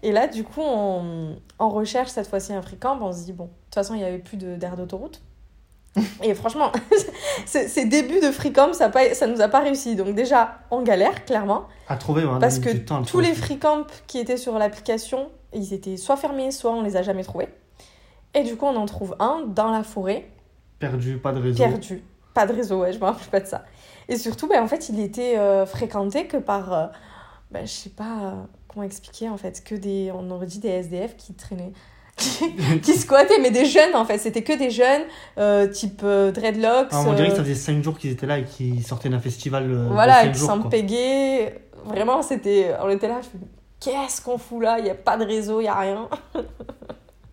Et 0.01 0.12
là, 0.12 0.27
du 0.27 0.44
coup, 0.44 0.62
on, 0.62 1.36
on 1.60 1.70
recherche 1.70 2.10
cette 2.10 2.27
fois-ci 2.27 2.54
un 2.54 2.62
free-camp. 2.62 3.00
On 3.01 3.12
se 3.12 3.25
dit, 3.25 3.34
bon, 3.34 3.46
de 3.46 3.50
toute 3.65 3.75
façon, 3.75 3.96
il 3.96 3.98
n'y 3.98 4.06
avait 4.06 4.20
plus 4.20 4.38
d'air 4.38 4.77
d'autoroute. 4.77 5.22
Et 6.24 6.34
franchement, 6.34 6.72
ces 7.46 7.86
débuts 7.86 8.20
de 8.20 8.32
FreeCamp, 8.32 8.74
ça, 8.74 8.90
pas, 8.90 9.14
ça 9.14 9.28
nous 9.28 9.42
a 9.42 9.48
pas 9.48 9.62
réussi. 9.62 9.96
Donc 9.96 10.14
déjà, 10.14 10.60
on 10.72 10.82
galère, 10.82 11.25
clairement. 11.25 11.66
À 11.88 11.96
trouver, 11.96 12.25
ouais, 12.25 12.40
Parce 12.40 12.60
que 12.60 12.70
tous 13.06 13.20
les 13.20 13.34
FreeCamp 13.34 13.88
qui 14.08 14.20
étaient 14.20 14.38
sur 14.38 14.58
l'application, 14.58 15.30
ils 15.54 15.74
étaient 15.74 15.98
soit 15.98 16.18
fermés, 16.18 16.52
soit 16.52 16.72
on 16.72 16.82
les 16.82 16.98
a 16.98 17.02
jamais 17.02 17.24
trouvés. 17.24 17.48
Et 18.34 18.44
du 18.44 18.58
coup, 18.58 18.66
on 18.66 18.75
en 18.75 18.86
trouve 18.86 19.16
un 19.20 19.44
dans 19.48 19.72
la 19.72 19.84
forêt. 19.84 20.28
Perdu, 20.80 21.18
pas 21.18 21.32
de 21.32 21.40
réseau. 21.40 21.64
Perdu, 21.64 22.04
pas 22.34 22.46
de 22.46 22.54
réseau, 22.54 22.82
ouais, 22.82 22.92
je 22.92 23.00
me 23.00 23.06
rappelle 23.06 23.28
pas 23.28 23.40
de 23.40 23.46
ça. 23.46 23.64
Et 24.10 24.18
surtout, 24.18 24.48
ben, 24.48 24.62
en 24.62 24.68
fait, 24.68 24.90
il 24.90 25.00
était 25.00 25.38
euh, 25.38 25.66
fréquenté 25.66 26.28
que 26.28 26.38
par, 26.38 26.74
euh, 26.74 26.88
ben, 27.52 27.66
je 27.66 27.72
sais 27.72 27.90
pas 27.90 28.04
euh, 28.04 28.44
comment 28.68 28.84
expliquer, 28.84 29.30
en 29.30 29.38
fait, 29.38 29.64
que 29.64 29.74
des, 29.74 30.12
on 30.14 30.30
aurait 30.32 30.46
dit 30.46 30.60
des 30.60 30.68
SDF 30.68 31.16
qui 31.16 31.34
traînaient 31.34 31.72
qui 32.15 32.93
squattaient, 32.93 33.39
mais 33.41 33.51
des 33.51 33.65
jeunes 33.65 33.95
en 33.95 34.05
fait. 34.05 34.17
C'était 34.17 34.43
que 34.43 34.57
des 34.57 34.69
jeunes, 34.69 35.03
euh, 35.38 35.67
type 35.67 36.01
euh, 36.03 36.31
dreadlocks. 36.31 36.89
Ah, 36.91 37.03
on 37.05 37.13
dirait 37.13 37.29
que 37.29 37.36
ça 37.36 37.43
faisait 37.43 37.55
5 37.55 37.84
jours 37.84 37.98
qu'ils 37.98 38.12
étaient 38.12 38.25
là 38.25 38.39
et 38.39 38.45
qu'ils 38.45 38.86
sortaient 38.86 39.10
d'un 39.10 39.19
festival. 39.19 39.69
Euh, 39.69 39.88
voilà, 39.91 40.27
qui 40.27 40.39
s'en 40.39 40.62
péguaient. 40.62 41.62
Vraiment, 41.86 42.22
c'était. 42.22 42.72
On 42.81 42.89
était 42.89 43.07
là, 43.07 43.19
je 43.22 43.27
qu'est-ce 43.79 44.22
qu'on 44.22 44.38
fout 44.38 44.63
là? 44.63 44.79
Il 44.79 44.86
n'y 44.86 44.89
a 44.89 44.95
pas 44.95 45.17
de 45.17 45.25
réseau, 45.25 45.60
il 45.60 45.63
n'y 45.63 45.69
a 45.69 45.75
rien. 45.77 46.10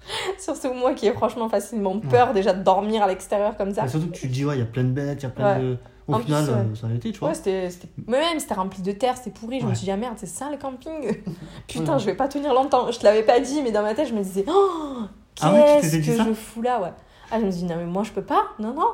surtout 0.38 0.72
moi 0.72 0.94
qui 0.94 1.06
ai 1.06 1.12
franchement 1.12 1.48
facilement 1.48 1.98
peur 1.98 2.32
déjà 2.32 2.52
de 2.52 2.62
dormir 2.62 3.02
à 3.02 3.08
l'extérieur 3.08 3.56
comme 3.56 3.72
ça. 3.72 3.88
surtout 3.88 4.08
que 4.08 4.14
tu 4.14 4.28
te 4.28 4.32
dis, 4.32 4.44
ouais, 4.44 4.56
il 4.56 4.60
y 4.60 4.62
a 4.62 4.66
plein 4.66 4.84
de 4.84 4.90
bêtes, 4.90 5.20
il 5.20 5.24
y 5.24 5.26
a 5.26 5.30
plein 5.30 5.58
de. 5.58 5.76
Au 6.08 6.18
final, 6.18 6.44
ça 6.74 6.86
a 6.88 6.94
été, 6.94 7.12
tu 7.12 7.20
vois. 7.20 7.28
Ouais, 7.28 7.34
c'était. 7.34 7.68
Même, 8.06 8.38
c'était 8.38 8.54
rempli 8.54 8.82
de 8.82 8.92
terre, 8.92 9.16
c'était 9.16 9.30
pourri. 9.30 9.60
Je 9.60 9.66
me 9.66 9.74
suis 9.74 9.84
dit, 9.84 9.90
ah 9.90 9.96
merde, 9.96 10.14
c'est 10.16 10.26
ça 10.26 10.50
le 10.50 10.56
camping 10.56 11.22
Putain, 11.68 11.98
je 11.98 12.06
vais 12.06 12.14
pas 12.14 12.28
tenir 12.28 12.52
longtemps. 12.54 12.90
Je 12.90 12.98
te 12.98 13.04
l'avais 13.04 13.22
pas 13.22 13.40
dit, 13.40 13.62
mais 13.62 13.70
dans 13.70 13.82
ma 13.82 13.94
tête, 13.94 14.08
je 14.08 14.14
me 14.14 14.22
disais, 14.22 14.44
oh, 14.48 15.06
ah 15.40 15.54
qu'est-ce 15.80 15.96
que 15.96 16.02
je 16.02 16.34
fous 16.34 16.62
là, 16.62 16.80
ouais. 16.80 16.92
Ah, 17.30 17.40
je 17.40 17.46
me 17.46 17.50
dis, 17.50 17.64
non, 17.64 17.76
mais 17.76 17.86
moi, 17.86 18.02
je 18.02 18.10
peux 18.10 18.22
pas. 18.22 18.42
Non, 18.58 18.74
non. 18.74 18.90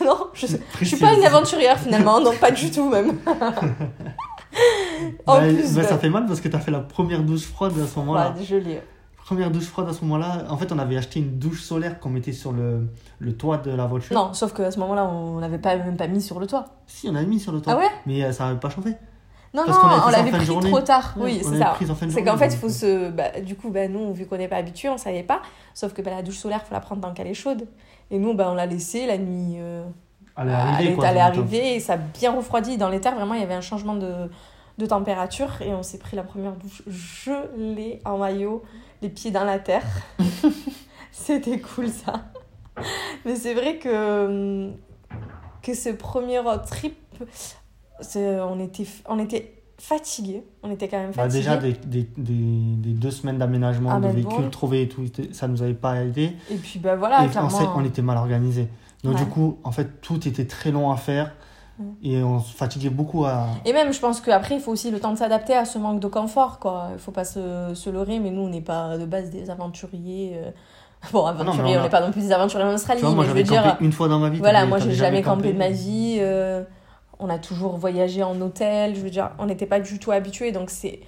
non, 0.04 0.26
je, 0.34 0.46
je 0.80 0.84
suis 0.84 0.98
pas 0.98 1.14
une 1.14 1.24
aventurière 1.24 1.78
finalement, 1.78 2.20
non, 2.20 2.32
pas 2.38 2.50
du 2.50 2.70
tout 2.70 2.90
même. 2.90 3.16
en 5.26 5.38
bah, 5.38 5.40
plus, 5.40 5.74
bah, 5.74 5.84
ça 5.84 5.96
fait 5.96 6.10
mal 6.10 6.26
parce 6.26 6.42
que 6.42 6.48
tu 6.48 6.56
as 6.56 6.60
fait 6.60 6.70
la 6.70 6.80
première 6.80 7.22
douche 7.22 7.46
froide 7.46 7.72
à 7.82 7.86
ce 7.86 7.98
moment-là. 8.00 8.34
Ouais, 8.36 8.44
je 8.44 8.56
l'ai. 8.56 8.82
Première 9.28 9.50
douche 9.50 9.66
froide 9.66 9.86
à 9.90 9.92
ce 9.92 10.00
moment-là. 10.06 10.44
En 10.48 10.56
fait, 10.56 10.72
on 10.72 10.78
avait 10.78 10.96
acheté 10.96 11.20
une 11.20 11.38
douche 11.38 11.60
solaire 11.60 12.00
qu'on 12.00 12.08
mettait 12.08 12.32
sur 12.32 12.50
le, 12.50 12.88
le 13.18 13.36
toit 13.36 13.58
de 13.58 13.70
la 13.70 13.84
voiture. 13.84 14.16
Non, 14.16 14.32
sauf 14.32 14.54
qu'à 14.54 14.70
ce 14.70 14.78
moment-là, 14.78 15.04
on 15.04 15.38
l'avait 15.38 15.58
pas, 15.58 15.76
même 15.76 15.98
pas 15.98 16.06
mis 16.06 16.22
sur 16.22 16.40
le 16.40 16.46
toit. 16.46 16.64
Si, 16.86 17.10
on 17.10 17.12
l'avait 17.12 17.26
mis 17.26 17.38
sur 17.38 17.52
le 17.52 17.60
toit. 17.60 17.74
Ah 17.74 17.78
ouais? 17.78 17.90
Mais 18.06 18.24
euh, 18.24 18.32
ça 18.32 18.46
n'avait 18.46 18.58
pas 18.58 18.70
chauffé. 18.70 18.94
Non, 19.52 19.64
non, 19.68 19.74
on 20.06 20.08
l'avait 20.08 20.30
pris 20.30 20.46
trop 20.46 20.80
tard. 20.80 21.12
oui, 21.18 21.42
c'est 21.42 21.58
ça. 21.58 21.76
C'est 22.08 22.24
qu'en 22.24 22.38
fait, 22.38 22.46
il 22.46 22.56
faut 22.56 22.70
se. 22.70 23.10
Bah, 23.10 23.38
du 23.44 23.54
coup, 23.54 23.68
bah, 23.68 23.86
nous, 23.86 24.14
vu 24.14 24.24
qu'on 24.24 24.38
n'est 24.38 24.48
pas 24.48 24.56
habitué, 24.56 24.88
on 24.88 24.96
savait 24.96 25.22
pas. 25.22 25.42
Sauf 25.74 25.92
que 25.92 26.00
bah, 26.00 26.10
la 26.10 26.22
douche 26.22 26.38
solaire, 26.38 26.60
il 26.64 26.66
faut 26.66 26.74
la 26.74 26.80
prendre 26.80 27.02
tant 27.02 27.12
qu'elle 27.12 27.26
est 27.26 27.34
chaude. 27.34 27.68
Et 28.10 28.18
nous, 28.18 28.32
bah, 28.32 28.48
on 28.50 28.54
l'a 28.54 28.64
laissée 28.64 29.06
la 29.06 29.18
nuit. 29.18 29.56
Euh... 29.58 29.84
Elle 30.38 30.48
est 30.48 30.52
arrivée. 30.52 30.96
Elle, 31.04 31.16
est 31.18 31.20
arrivée 31.20 31.74
et 31.74 31.80
ça 31.80 31.92
a 31.92 31.96
bien 31.98 32.32
refroidi. 32.32 32.78
Dans 32.78 32.88
les 32.88 33.02
terres, 33.02 33.16
vraiment, 33.16 33.34
il 33.34 33.40
y 33.40 33.44
avait 33.44 33.52
un 33.52 33.60
changement 33.60 33.94
de, 33.94 34.30
de 34.78 34.86
température. 34.86 35.60
Et 35.60 35.74
on 35.74 35.82
s'est 35.82 35.98
pris 35.98 36.16
la 36.16 36.22
première 36.22 36.52
douche 36.52 36.82
gelée 36.86 38.00
en 38.06 38.16
maillot, 38.16 38.62
les 39.02 39.08
pieds 39.08 39.30
dans 39.30 39.44
la 39.44 39.58
terre. 39.58 39.84
C'était 41.12 41.60
cool, 41.60 41.88
ça. 41.88 42.30
Mais 43.24 43.36
c'est 43.36 43.54
vrai 43.54 43.78
que, 43.78 44.70
que 45.62 45.74
ce 45.74 45.90
premier 45.90 46.38
road 46.38 46.64
trip 46.66 46.96
on 48.16 48.60
était, 48.60 48.86
on 49.08 49.18
était 49.18 49.62
fatigués. 49.78 50.44
On 50.62 50.70
était 50.70 50.88
quand 50.88 50.98
même 50.98 51.10
bah, 51.10 51.24
fatigués. 51.24 51.38
déjà, 51.38 51.56
des, 51.56 51.72
des, 51.72 52.08
des, 52.16 52.92
deux 52.92 53.10
semaines 53.10 53.38
d'aménagement, 53.38 53.98
de 54.00 54.08
véhicules 54.08 54.50
trouvés 54.50 54.82
et 54.82 54.88
tout, 54.88 55.04
ça 55.32 55.48
nous 55.48 55.62
avait 55.62 55.74
pas 55.74 56.02
aidé. 56.02 56.32
Et 56.50 56.56
puis, 56.56 56.78
bah 56.78 56.96
voilà, 56.96 57.24
et 57.24 57.28
clairement. 57.28 57.76
On, 57.76 57.84
était 57.84 58.02
mal 58.02 58.16
organisé. 58.16 58.68
Donc, 59.04 59.16
du 59.16 59.26
coup, 59.26 59.58
en 59.64 59.72
fait, 59.72 60.00
tout 60.00 60.26
était 60.28 60.46
très 60.46 60.70
long 60.70 60.90
à 60.90 60.96
faire. 60.96 61.34
Et 62.02 62.22
on 62.22 62.40
se 62.40 62.54
fatiguait 62.54 62.90
beaucoup 62.90 63.24
à. 63.24 63.46
Et 63.64 63.72
même, 63.72 63.92
je 63.92 64.00
pense 64.00 64.20
qu'après, 64.20 64.56
il 64.56 64.60
faut 64.60 64.72
aussi 64.72 64.90
le 64.90 65.00
temps 65.00 65.12
de 65.12 65.18
s'adapter 65.18 65.54
à 65.54 65.64
ce 65.64 65.78
manque 65.78 66.00
de 66.00 66.08
confort, 66.08 66.58
quoi. 66.58 66.88
Il 66.92 66.98
faut 66.98 67.12
pas 67.12 67.24
se, 67.24 67.72
se 67.74 67.90
leurrer, 67.90 68.18
mais 68.18 68.30
nous, 68.30 68.42
on 68.42 68.48
n'est 68.48 68.60
pas 68.60 68.98
de 68.98 69.04
base 69.04 69.30
des 69.30 69.50
aventuriers. 69.50 70.32
Euh, 70.36 70.50
bon, 71.12 71.24
ah 71.26 71.30
aventuriers, 71.30 71.78
on 71.78 71.82
n'est 71.82 71.88
pas 71.88 72.00
non 72.00 72.10
plus 72.10 72.22
des 72.22 72.32
aventuriers 72.32 72.66
en 72.66 72.74
Australie. 72.74 73.02
moi, 73.02 73.24
je 73.24 73.32
veux 73.32 73.42
dire. 73.42 73.76
une 73.80 73.92
fois 73.92 74.08
dans 74.08 74.18
ma 74.18 74.30
vie. 74.30 74.38
Voilà, 74.38 74.66
moi, 74.66 74.78
j'ai 74.78 74.92
jamais 74.92 75.22
campé, 75.22 75.52
de 75.52 75.58
ma 75.58 75.70
vie. 75.70 76.18
Euh, 76.20 76.64
on 77.20 77.28
a 77.28 77.38
toujours 77.38 77.76
voyagé 77.76 78.22
en 78.22 78.40
hôtel, 78.40 78.94
je 78.94 79.00
veux 79.00 79.10
dire, 79.10 79.30
on 79.38 79.46
n'était 79.46 79.66
pas 79.66 79.80
du 79.80 79.98
tout 79.98 80.12
habitués, 80.12 80.52
donc 80.52 80.70
c'est 80.70 81.00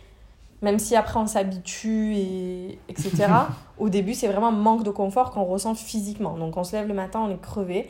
même 0.62 0.78
si 0.78 0.96
après 0.96 1.18
on 1.18 1.26
s'habitue 1.26 2.14
et 2.16 2.78
etc. 2.88 3.26
au 3.78 3.88
début 3.88 4.14
c'est 4.14 4.28
vraiment 4.28 4.48
un 4.48 4.52
manque 4.52 4.82
de 4.82 4.90
confort 4.90 5.30
qu'on 5.30 5.44
ressent 5.44 5.74
physiquement. 5.74 6.36
Donc 6.36 6.56
on 6.56 6.64
se 6.64 6.76
lève 6.76 6.86
le 6.86 6.94
matin, 6.94 7.20
on 7.26 7.30
est 7.30 7.40
crevé. 7.40 7.88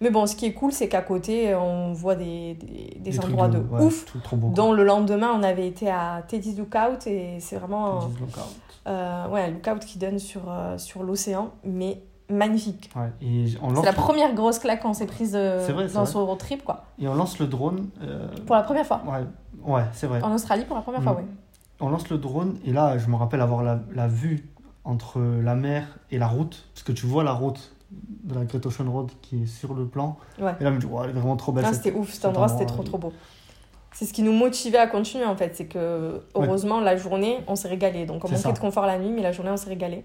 Mais 0.00 0.10
bon, 0.10 0.26
ce 0.26 0.36
qui 0.36 0.46
est 0.46 0.52
cool, 0.52 0.72
c'est 0.72 0.88
qu'à 0.88 1.02
côté, 1.02 1.54
on 1.54 1.92
voit 1.92 2.14
des, 2.14 2.56
des, 2.98 3.20
endroits 3.20 3.48
de, 3.48 3.58
ouf. 3.58 4.06
dont 4.54 4.72
le 4.72 4.84
lendemain, 4.84 5.32
on 5.34 5.42
avait 5.42 5.66
été 5.66 5.90
à 5.90 6.22
Teddy's 6.26 6.56
Lookout 6.56 7.06
et 7.06 7.38
c'est 7.40 7.56
vraiment. 7.56 8.00
Teddy's 8.00 8.20
Lookout. 8.20 8.56
Euh, 8.86 9.28
ouais, 9.28 9.50
Lookout 9.50 9.80
qui 9.80 9.98
donne 9.98 10.18
sur, 10.18 10.42
euh, 10.48 10.78
sur 10.78 11.02
l'océan. 11.02 11.50
Mais 11.64 12.02
magnifique. 12.30 12.90
C'est 13.20 13.84
la 13.84 13.92
première 13.92 14.34
grosse 14.34 14.58
claque 14.58 14.82
qu'on 14.82 14.94
s'est 14.94 15.06
prise 15.06 15.32
euh, 15.34 15.88
dans 15.92 16.06
son 16.06 16.26
road 16.26 16.38
trip. 16.38 16.64
Quoi. 16.64 16.84
Et 16.98 17.08
on 17.08 17.14
lance 17.14 17.38
le 17.38 17.46
drone. 17.46 17.88
Euh, 18.02 18.28
pour 18.46 18.56
la 18.56 18.62
première 18.62 18.86
fois. 18.86 19.02
Ouais, 19.06 19.24
ouais 19.64 19.84
c'est 19.92 20.06
vrai. 20.06 20.22
En 20.22 20.34
Australie 20.34 20.64
pour 20.64 20.76
la 20.76 20.82
première 20.82 21.02
fois, 21.02 21.12
mm. 21.12 21.18
oui. 21.18 21.24
On 21.80 21.90
lance 21.90 22.08
le 22.10 22.18
drone 22.18 22.58
et 22.64 22.72
là, 22.72 22.98
je 22.98 23.08
me 23.08 23.14
rappelle 23.14 23.40
avoir 23.40 23.62
la, 23.62 23.78
la, 23.94 24.08
vue 24.08 24.48
entre 24.84 25.20
la 25.20 25.54
mer 25.54 25.86
et 26.10 26.18
la 26.18 26.26
route. 26.26 26.66
Parce 26.74 26.82
que 26.82 26.92
tu 26.92 27.06
vois 27.06 27.22
la 27.22 27.32
route 27.32 27.72
de 27.90 28.34
la 28.34 28.44
Great 28.44 28.64
Ocean 28.66 28.90
Road 28.90 29.10
qui 29.22 29.42
est 29.42 29.46
sur 29.46 29.74
le 29.74 29.86
plan. 29.86 30.18
Ouais. 30.38 30.54
Et 30.60 30.64
là, 30.64 30.70
je 30.70 30.76
me 30.76 30.80
dis, 30.80 30.86
elle 31.04 31.10
est 31.10 31.12
vraiment 31.12 31.36
trop 31.36 31.52
belle. 31.52 31.64
Ah, 31.66 31.72
c'était 31.72 31.92
ouf, 31.92 32.12
cet 32.12 32.26
endroit, 32.26 32.48
c'était 32.48 32.66
trop, 32.66 32.82
trop 32.82 32.98
beau. 32.98 33.12
C'est 33.92 34.04
ce 34.04 34.12
qui 34.12 34.22
nous 34.22 34.32
motivait 34.32 34.78
à 34.78 34.86
continuer 34.86 35.24
en 35.24 35.36
fait. 35.36 35.56
C'est 35.56 35.66
que, 35.66 36.22
heureusement, 36.34 36.80
la 36.80 36.96
journée, 36.96 37.38
on 37.46 37.56
s'est 37.56 37.68
régalé. 37.68 38.04
Donc, 38.04 38.24
on 38.24 38.28
manquait 38.28 38.52
de 38.52 38.58
confort 38.58 38.86
la 38.86 38.98
nuit, 38.98 39.10
mais 39.10 39.22
la 39.22 39.32
journée, 39.32 39.50
on 39.50 39.56
s'est 39.56 39.70
régalé. 39.70 40.04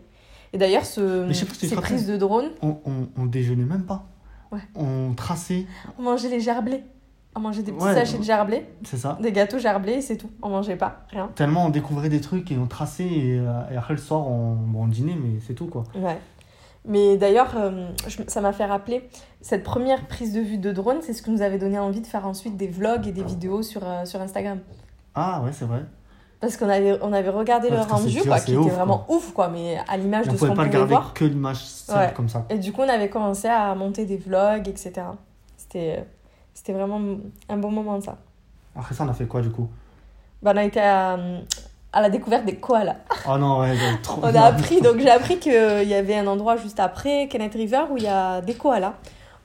Et 0.53 0.57
d'ailleurs, 0.57 0.85
ce, 0.85 1.31
ces 1.31 1.75
prises 1.75 2.07
de 2.07 2.15
drone. 2.15 2.51
On, 2.61 2.77
on, 2.85 3.07
on, 3.17 3.25
déjeunait 3.25 3.65
même 3.65 3.85
pas. 3.85 4.05
Ouais. 4.51 4.61
On 4.75 5.13
traçait. 5.15 5.65
On 5.97 6.03
mangeait 6.03 6.29
les 6.29 6.39
gerblés. 6.39 6.83
On 7.35 7.39
mangeait 7.39 7.63
des 7.63 7.71
petits 7.71 7.85
sachets 7.85 8.19
de 8.19 8.23
gerblés. 8.23 8.63
C'est 8.83 8.97
ça. 8.97 9.17
Des 9.19 9.31
gâteaux 9.31 9.57
gerblés, 9.57 10.01
c'est 10.01 10.17
tout. 10.17 10.29
On 10.43 10.49
mangeait 10.49 10.75
pas, 10.75 11.07
rien. 11.09 11.31
Tellement 11.33 11.65
on 11.65 11.69
découvrait 11.69 12.09
des 12.09 12.21
trucs 12.21 12.51
et 12.51 12.57
on 12.59 12.67
traçait. 12.67 13.07
Et, 13.07 13.39
euh, 13.39 13.71
et 13.71 13.75
après 13.75 13.95
le 13.95 13.99
soir, 13.99 14.27
on, 14.27 14.53
bon, 14.53 14.83
on 14.83 14.87
dînait, 14.87 15.15
mais 15.15 15.39
c'est 15.45 15.55
tout 15.55 15.65
quoi. 15.65 15.83
Ouais. 15.95 16.19
Mais 16.85 17.17
d'ailleurs, 17.17 17.53
euh, 17.55 17.87
ça 18.27 18.41
m'a 18.41 18.51
fait 18.51 18.65
rappeler, 18.65 19.09
cette 19.41 19.63
première 19.63 20.05
prise 20.07 20.33
de 20.33 20.41
vue 20.41 20.57
de 20.57 20.71
drone, 20.71 20.97
c'est 21.01 21.13
ce 21.13 21.21
qui 21.21 21.31
nous 21.31 21.41
avait 21.41 21.57
donné 21.57 21.79
envie 21.79 22.01
de 22.01 22.07
faire 22.07 22.27
ensuite 22.27 22.57
des 22.57 22.67
vlogs 22.67 23.07
et 23.07 23.11
des 23.11 23.23
vidéos 23.23 23.63
sur, 23.63 23.81
euh, 23.83 24.05
sur 24.05 24.21
Instagram. 24.21 24.59
Ah 25.15 25.41
ouais, 25.43 25.51
c'est 25.53 25.65
vrai. 25.65 25.85
Parce 26.41 26.57
qu'on 26.57 26.67
avait, 26.67 26.97
on 27.01 27.13
avait 27.13 27.29
regardé 27.29 27.69
le 27.69 27.77
rendu, 27.77 28.21
quoi, 28.21 28.37
qui 28.39 28.53
était 28.53 28.69
vraiment 28.69 29.05
ouf, 29.07 29.31
quoi, 29.31 29.47
mais 29.47 29.77
à 29.87 29.95
l'image 29.95 30.27
de 30.27 30.35
ce 30.35 30.41
qu'on 30.41 30.53
pouvait 30.53 30.69
pas 30.69 30.77
regarder 30.79 30.97
que 31.13 31.23
l'image 31.23 31.59
comme 32.15 32.27
ça. 32.27 32.45
Et 32.49 32.57
du 32.57 32.73
coup, 32.73 32.81
on 32.81 32.89
avait 32.89 33.09
commencé 33.09 33.47
à 33.47 33.73
monter 33.75 34.05
des 34.05 34.17
vlogs, 34.17 34.67
etc. 34.67 34.93
C'était, 35.55 36.05
c'était 36.53 36.73
vraiment 36.73 36.99
un 37.47 37.57
bon 37.57 37.71
moment, 37.71 38.01
ça. 38.01 38.17
Après 38.75 38.93
ça, 38.93 39.05
on 39.05 39.07
a 39.07 39.13
fait 39.13 39.25
quoi, 39.25 39.41
du 39.41 39.51
coup? 39.51 39.69
Bah, 40.41 40.51
On 40.53 40.57
a 40.57 40.65
été 40.65 40.81
à, 40.81 41.17
à 41.93 42.01
la 42.01 42.09
découverte 42.09 42.45
des 42.45 42.55
koalas. 42.55 42.97
Oh 43.29 43.37
non, 43.37 43.61
ouais, 43.61 43.77
trop 44.03 44.19
On 44.23 44.35
a 44.35 44.41
appris, 44.41 44.81
donc 44.81 44.99
j'ai 44.99 45.11
appris 45.11 45.37
qu'il 45.37 45.53
y 45.53 45.93
avait 45.93 46.15
un 46.15 46.27
endroit 46.27 46.57
juste 46.57 46.79
après 46.79 47.27
Kenneth 47.29 47.53
River 47.53 47.83
où 47.91 47.97
il 47.97 48.03
y 48.03 48.07
a 48.07 48.41
des 48.41 48.55
koalas. 48.55 48.95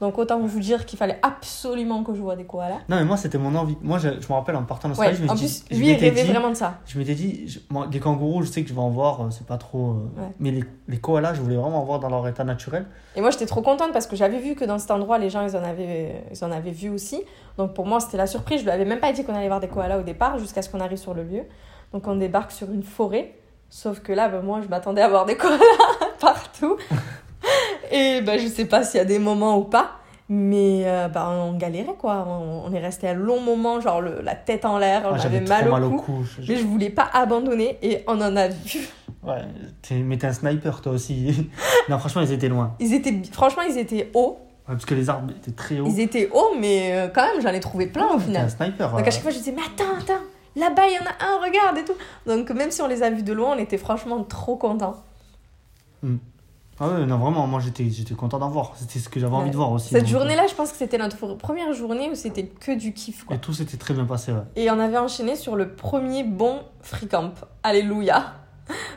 Donc 0.00 0.16
autant 0.16 0.38
vous 0.38 0.60
dire 0.60 0.86
qu'il 0.86 0.96
fallait 0.96 1.18
absolument 1.22 2.04
que 2.04 2.14
je 2.14 2.20
vois 2.20 2.36
des 2.36 2.44
koalas. 2.44 2.78
Non 2.88 2.96
mais 2.96 3.04
moi 3.04 3.16
c'était 3.16 3.36
mon 3.36 3.52
envie. 3.56 3.76
Moi 3.82 3.98
je, 3.98 4.08
je 4.20 4.28
me 4.28 4.32
rappelle 4.32 4.54
en 4.54 4.62
partant 4.62 4.88
en 4.88 4.92
Australie, 4.92 5.16
je 5.16 5.24
me 5.24 5.30
en 5.30 5.34
plus, 5.34 5.64
lui 5.72 5.88
il 5.90 5.96
rêvait 5.96 6.22
vraiment 6.22 6.50
de 6.50 6.54
ça. 6.54 6.78
Je 6.86 6.98
m'étais 6.98 7.16
dit, 7.16 7.60
des 7.90 7.98
kangourous 7.98 8.42
je 8.42 8.48
sais 8.48 8.62
que 8.62 8.68
je 8.68 8.74
vais 8.74 8.80
en 8.80 8.90
voir, 8.90 9.22
euh, 9.22 9.30
c'est 9.30 9.46
pas 9.46 9.58
trop... 9.58 9.90
Euh, 9.90 10.28
mais 10.38 10.52
les, 10.52 10.64
les, 10.86 10.98
koalas 10.98 11.34
je 11.34 11.40
voulais 11.40 11.56
vraiment 11.56 11.82
en 11.82 11.84
voir 11.84 11.98
dans 11.98 12.10
leur 12.10 12.28
état 12.28 12.44
naturel. 12.44 12.86
Et 13.16 13.20
moi 13.20 13.30
j'étais 13.30 13.46
trop 13.46 13.60
contente 13.60 13.92
parce 13.92 14.06
que 14.06 14.14
j'avais 14.14 14.38
vu 14.38 14.54
que 14.54 14.64
dans 14.64 14.78
cet 14.78 14.92
endroit 14.92 15.18
les 15.18 15.30
gens 15.30 15.44
ils 15.44 15.56
en 15.56 15.64
avaient, 15.64 16.24
ils 16.32 16.44
en 16.44 16.52
avaient 16.52 16.70
vu 16.70 16.90
aussi. 16.90 17.20
Donc 17.56 17.74
pour 17.74 17.84
moi 17.84 17.98
c'était 17.98 18.18
la 18.18 18.28
surprise, 18.28 18.60
je 18.60 18.64
lui 18.64 18.70
avais 18.70 18.84
même 18.84 19.00
pas 19.00 19.12
dit 19.12 19.24
qu'on 19.24 19.34
allait 19.34 19.48
voir 19.48 19.58
des 19.58 19.68
koalas 19.68 19.98
au 19.98 20.04
départ 20.04 20.38
jusqu'à 20.38 20.62
ce 20.62 20.70
qu'on 20.70 20.80
arrive 20.80 20.98
sur 20.98 21.12
le 21.12 21.24
lieu. 21.24 21.42
Donc 21.92 22.06
on 22.06 22.16
débarque 22.16 22.52
sur 22.52 22.70
une 22.70 22.82
forêt. 22.82 23.34
Sauf 23.70 24.00
que 24.00 24.12
là, 24.12 24.28
ben, 24.28 24.40
moi, 24.40 24.60
je 24.62 24.68
m'attendais 24.68 25.02
à 25.02 25.08
voir 25.08 25.26
des 25.26 25.36
koalas 25.36 25.58
partout. 26.20 26.76
Et 27.90 28.20
ben, 28.22 28.38
je 28.38 28.46
sais 28.46 28.64
pas 28.64 28.82
s'il 28.82 28.98
y 28.98 29.00
a 29.00 29.04
des 29.04 29.18
moments 29.18 29.58
ou 29.58 29.64
pas. 29.64 29.98
Mais 30.30 30.82
euh, 30.84 31.08
bah, 31.08 31.30
on 31.30 31.56
galérait 31.56 31.94
quoi. 31.98 32.26
On, 32.28 32.70
est 32.72 32.80
resté 32.80 33.08
un 33.08 33.14
long 33.14 33.40
moment, 33.40 33.80
genre 33.80 34.02
le, 34.02 34.20
la 34.22 34.34
tête 34.34 34.66
en 34.66 34.76
l'air, 34.76 35.02
ah, 35.10 35.16
j'avais 35.16 35.40
mal, 35.40 35.66
au, 35.84 35.96
cou, 35.96 36.22
Mais 36.46 36.56
je 36.56 36.64
voulais 36.64 36.90
pas 36.90 37.08
abandonner 37.14 37.78
et 37.80 38.04
on 38.06 38.20
en 38.20 38.36
a 38.36 38.48
vu. 38.48 38.88
Ouais, 39.22 39.42
mais 39.90 40.18
t'es 40.18 40.26
un 40.26 40.32
sniper 40.32 40.82
toi 40.82 40.92
aussi. 40.92 41.50
non, 41.88 41.98
franchement, 41.98 42.20
ils 42.20 42.32
étaient 42.32 42.50
loin. 42.50 42.74
Ils 42.78 42.92
étaient, 42.92 43.22
franchement, 43.32 43.62
ils 43.62 43.78
étaient 43.78 44.10
hauts. 44.12 44.38
parce 44.66 44.84
que 44.84 44.94
les 44.94 45.08
arbres 45.08 45.32
étaient 45.34 45.52
très 45.52 45.80
hauts. 45.80 45.86
Ils 45.88 46.00
étaient 46.00 46.28
hauts, 46.30 46.54
mais 46.60 46.92
euh, 46.92 47.08
quand 47.08 47.22
même, 47.22 47.40
j'en 47.40 47.48
ai 47.48 47.60
trouvé 47.60 47.86
plein 47.86 48.08
au 48.14 48.18
final. 48.18 48.44
un 48.44 48.48
sniper. 48.50 48.90
Donc 48.90 49.08
à 49.08 49.10
chaque 49.10 49.22
fois, 49.22 49.30
je 49.30 49.38
disais, 49.38 49.54
mais 49.56 49.62
attends, 49.62 49.96
attends, 49.98 50.22
là-bas, 50.58 50.86
il 50.86 50.94
y 50.94 50.98
en 50.98 51.02
a 51.02 51.24
un, 51.24 51.38
regarde 51.40 51.78
et 51.78 51.84
tout. 51.84 51.94
Donc 52.26 52.50
même 52.50 52.70
si 52.70 52.82
on 52.82 52.88
les 52.88 53.02
a 53.02 53.10
vus 53.10 53.22
de 53.22 53.32
loin, 53.32 53.54
on 53.56 53.58
était 53.58 53.78
franchement 53.78 54.22
trop 54.24 54.56
contents. 54.56 55.02
Hmm. 56.02 56.16
Ah 56.80 56.88
ouais, 56.90 57.06
non, 57.06 57.18
vraiment, 57.18 57.46
moi 57.48 57.58
j'étais, 57.58 57.90
j'étais 57.90 58.14
content 58.14 58.38
d'en 58.38 58.50
voir. 58.50 58.74
C'était 58.76 59.00
ce 59.00 59.08
que 59.08 59.18
j'avais 59.18 59.34
envie 59.34 59.50
de 59.50 59.56
voir 59.56 59.72
aussi. 59.72 59.88
Cette 59.88 60.06
journée-là, 60.06 60.46
je 60.46 60.54
pense 60.54 60.70
que 60.70 60.76
c'était 60.76 60.98
notre 60.98 61.34
première 61.34 61.72
journée 61.72 62.08
où 62.08 62.14
c'était 62.14 62.46
que 62.46 62.70
du 62.70 62.92
kiff. 62.92 63.24
Quoi. 63.24 63.36
Et 63.36 63.40
tout 63.40 63.52
s'était 63.52 63.76
très 63.76 63.94
bien 63.94 64.04
passé, 64.04 64.30
ouais. 64.30 64.42
Et 64.54 64.70
on 64.70 64.78
avait 64.78 64.98
enchaîné 64.98 65.34
sur 65.34 65.56
le 65.56 65.74
premier 65.74 66.22
bon 66.22 66.60
free 66.82 67.08
camp. 67.08 67.32
Alléluia. 67.64 68.34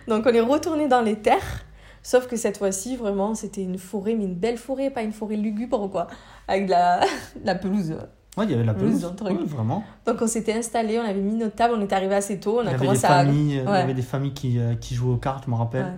Donc 0.08 0.26
on 0.28 0.34
est 0.34 0.42
retourné 0.42 0.88
dans 0.88 1.02
les 1.02 1.18
terres. 1.18 1.66
Sauf 2.04 2.28
que 2.28 2.36
cette 2.36 2.58
fois-ci, 2.58 2.98
vraiment, 2.98 3.36
c'était 3.36 3.64
une 3.64 3.78
forêt, 3.78 4.16
mais 4.16 4.26
une 4.26 4.36
belle 4.36 4.58
forêt, 4.58 4.90
pas 4.90 5.02
une 5.02 5.14
forêt 5.14 5.36
lugubre, 5.36 5.90
quoi. 5.90 6.08
Avec 6.48 6.66
de 6.66 6.72
la, 6.72 7.02
la 7.44 7.56
pelouse. 7.56 7.96
Ouais, 8.38 8.46
il 8.46 8.52
y 8.52 8.54
avait 8.54 8.64
la 8.64 8.74
pelouse. 8.74 9.06
vraiment. 9.46 9.84
Donc 10.06 10.22
on 10.22 10.28
s'était 10.28 10.54
installé, 10.54 11.00
on 11.00 11.04
avait 11.04 11.20
mis 11.20 11.36
notre 11.36 11.56
table, 11.56 11.74
on 11.78 11.82
est 11.82 11.92
arrivé 11.92 12.16
assez 12.16 12.40
tôt. 12.40 12.62
On 12.62 12.68
a 12.68 12.72
il, 12.72 12.76
y 12.76 12.80
commencé 12.80 13.06
à... 13.06 13.10
familles, 13.10 13.62
il 13.64 13.64
y 13.64 13.68
avait 13.68 13.94
des 13.94 14.02
familles 14.02 14.34
qui, 14.34 14.58
euh, 14.58 14.76
qui 14.76 14.96
jouaient 14.96 15.14
aux 15.14 15.18
cartes, 15.18 15.44
je 15.46 15.52
me 15.52 15.56
rappelle. 15.56 15.94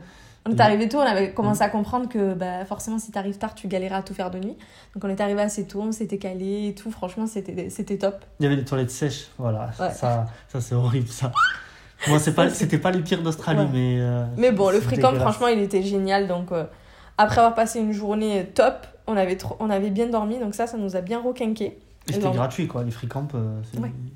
On 0.45 0.51
est 0.51 0.59
arrivé 0.59 0.89
tôt, 0.89 0.97
on 0.97 1.01
avait 1.01 1.31
commencé 1.31 1.61
à 1.61 1.69
comprendre 1.69 2.09
que 2.09 2.33
bah, 2.33 2.65
forcément, 2.65 2.99
si 2.99 3.11
tu 3.11 3.17
arrives 3.17 3.37
tard, 3.37 3.55
tu 3.55 3.67
galérais 3.67 3.95
à 3.95 4.01
tout 4.01 4.13
faire 4.13 4.29
de 4.29 4.39
nuit. 4.39 4.57
Donc 4.93 5.03
on 5.03 5.09
est 5.09 5.21
arrivé 5.21 5.41
assez 5.41 5.65
tôt, 5.65 5.81
on 5.81 5.91
s'était 5.91 6.17
calé 6.17 6.67
et 6.67 6.75
tout. 6.75 6.91
Franchement, 6.91 7.27
c'était, 7.27 7.97
top. 7.97 8.25
Il 8.39 8.43
y 8.43 8.47
avait 8.47 8.57
des 8.57 8.65
toilettes 8.65 8.91
sèches, 8.91 9.27
voilà. 9.37 9.71
Ça, 9.71 10.27
ça 10.49 10.59
c'est 10.59 10.75
horrible, 10.75 11.07
ça. 11.07 11.31
Moi, 12.07 12.19
pas, 12.35 12.49
c'était 12.49 12.77
pas 12.77 12.91
les 12.91 13.01
pires 13.01 13.21
d'Australie, 13.21 13.67
mais. 13.71 13.97
Euh, 13.99 14.25
mais 14.37 14.51
bon, 14.51 14.69
le 14.69 14.81
free 14.81 14.99
camp, 14.99 15.13
franchement, 15.15 15.47
il 15.47 15.59
était 15.59 15.83
génial. 15.83 16.27
Donc 16.27 16.51
euh, 16.51 16.65
après 17.17 17.39
avoir 17.39 17.55
passé 17.55 17.79
une 17.79 17.93
journée 17.93 18.45
top, 18.53 18.85
on 19.07 19.15
avait, 19.15 19.37
trop, 19.37 19.55
on 19.59 19.69
avait 19.69 19.89
bien 19.89 20.07
dormi. 20.07 20.39
Donc 20.39 20.55
ça, 20.55 20.67
ça 20.67 20.77
nous 20.77 20.95
a 20.95 21.01
bien 21.01 21.21
requinqué. 21.21 21.77
Et 22.09 22.13
c'était 22.13 22.31
gratuit, 22.31 22.67
quoi. 22.67 22.83
Les 22.83 22.91
free 22.91 23.07
camps, 23.07 23.27
euh, 23.35 23.61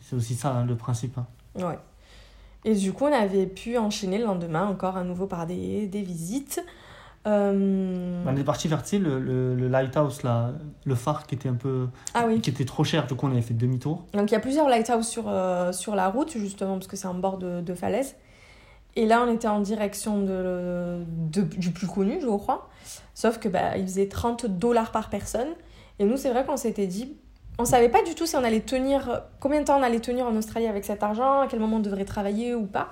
c'est, 0.01 0.15
aussi 0.15 0.35
ça, 0.35 0.51
hein, 0.53 0.65
le 0.65 0.75
principe. 0.75 1.17
Hein. 1.17 1.25
Ouais. 1.55 1.79
Et 2.65 2.75
du 2.75 2.91
coup, 2.93 3.05
on 3.05 3.13
avait 3.13 3.45
pu 3.47 3.77
enchaîner 3.77 4.17
le 4.17 4.25
lendemain 4.25 4.65
encore 4.67 4.97
à 4.97 5.03
nouveau 5.03 5.25
par 5.27 5.47
des, 5.47 5.87
des 5.87 6.01
visites. 6.01 6.63
Euh, 7.25 8.23
On 8.25 8.35
est 8.37 8.43
parti 8.43 8.67
vers 8.67 8.83
le, 8.93 9.19
le, 9.19 9.55
le 9.55 9.67
lighthouse, 9.67 10.23
là, 10.23 10.51
le 10.85 10.95
phare 10.95 11.27
qui 11.27 11.35
était 11.35 11.49
un 11.49 11.55
peu. 11.55 11.87
Ah 12.13 12.25
oui. 12.27 12.39
qui 12.41 12.49
était 12.49 12.63
trop 12.65 12.83
cher, 12.83 13.05
du 13.05 13.15
coup 13.15 13.27
on 13.27 13.31
avait 13.31 13.41
fait 13.41 13.53
demi-tour. 13.53 14.05
Donc 14.13 14.31
il 14.31 14.33
y 14.33 14.37
a 14.37 14.39
plusieurs 14.39 14.69
lighthouses 14.69 15.07
sur, 15.07 15.25
euh, 15.27 15.71
sur 15.73 15.95
la 15.95 16.07
route, 16.09 16.31
justement, 16.37 16.75
parce 16.75 16.87
que 16.87 16.95
c'est 16.95 17.07
en 17.07 17.15
bord 17.15 17.37
de, 17.37 17.61
de 17.61 17.73
falaise. 17.73 18.15
Et 18.95 19.05
là, 19.05 19.23
on 19.27 19.31
était 19.33 19.47
en 19.47 19.59
direction 19.59 20.21
de, 20.23 21.03
de- 21.31 21.41
du 21.41 21.71
plus 21.71 21.87
connu, 21.87 22.19
je 22.21 22.27
crois. 22.27 22.69
Sauf 23.13 23.39
que 23.39 23.47
bah, 23.49 23.77
il 23.77 23.83
faisait 23.83 24.07
30 24.07 24.45
dollars 24.45 24.91
par 24.91 25.09
personne. 25.09 25.49
Et 25.99 26.05
nous, 26.05 26.17
c'est 26.17 26.31
vrai 26.31 26.45
qu'on 26.45 26.57
s'était 26.57 26.87
dit, 26.87 27.15
on 27.59 27.65
savait 27.65 27.89
pas 27.89 28.03
du 28.03 28.13
tout 28.15 28.25
si 28.25 28.35
on 28.35 28.43
allait 28.43 28.59
tenir, 28.59 29.21
combien 29.39 29.59
de 29.61 29.65
temps 29.65 29.79
on 29.79 29.83
allait 29.83 29.99
tenir 29.99 30.25
en 30.25 30.35
Australie 30.35 30.67
avec 30.67 30.85
cet 30.85 31.03
argent, 31.03 31.41
à 31.41 31.47
quel 31.47 31.59
moment 31.59 31.77
on 31.77 31.81
devrait 31.81 32.05
travailler 32.05 32.53
ou 32.55 32.65
pas. 32.65 32.89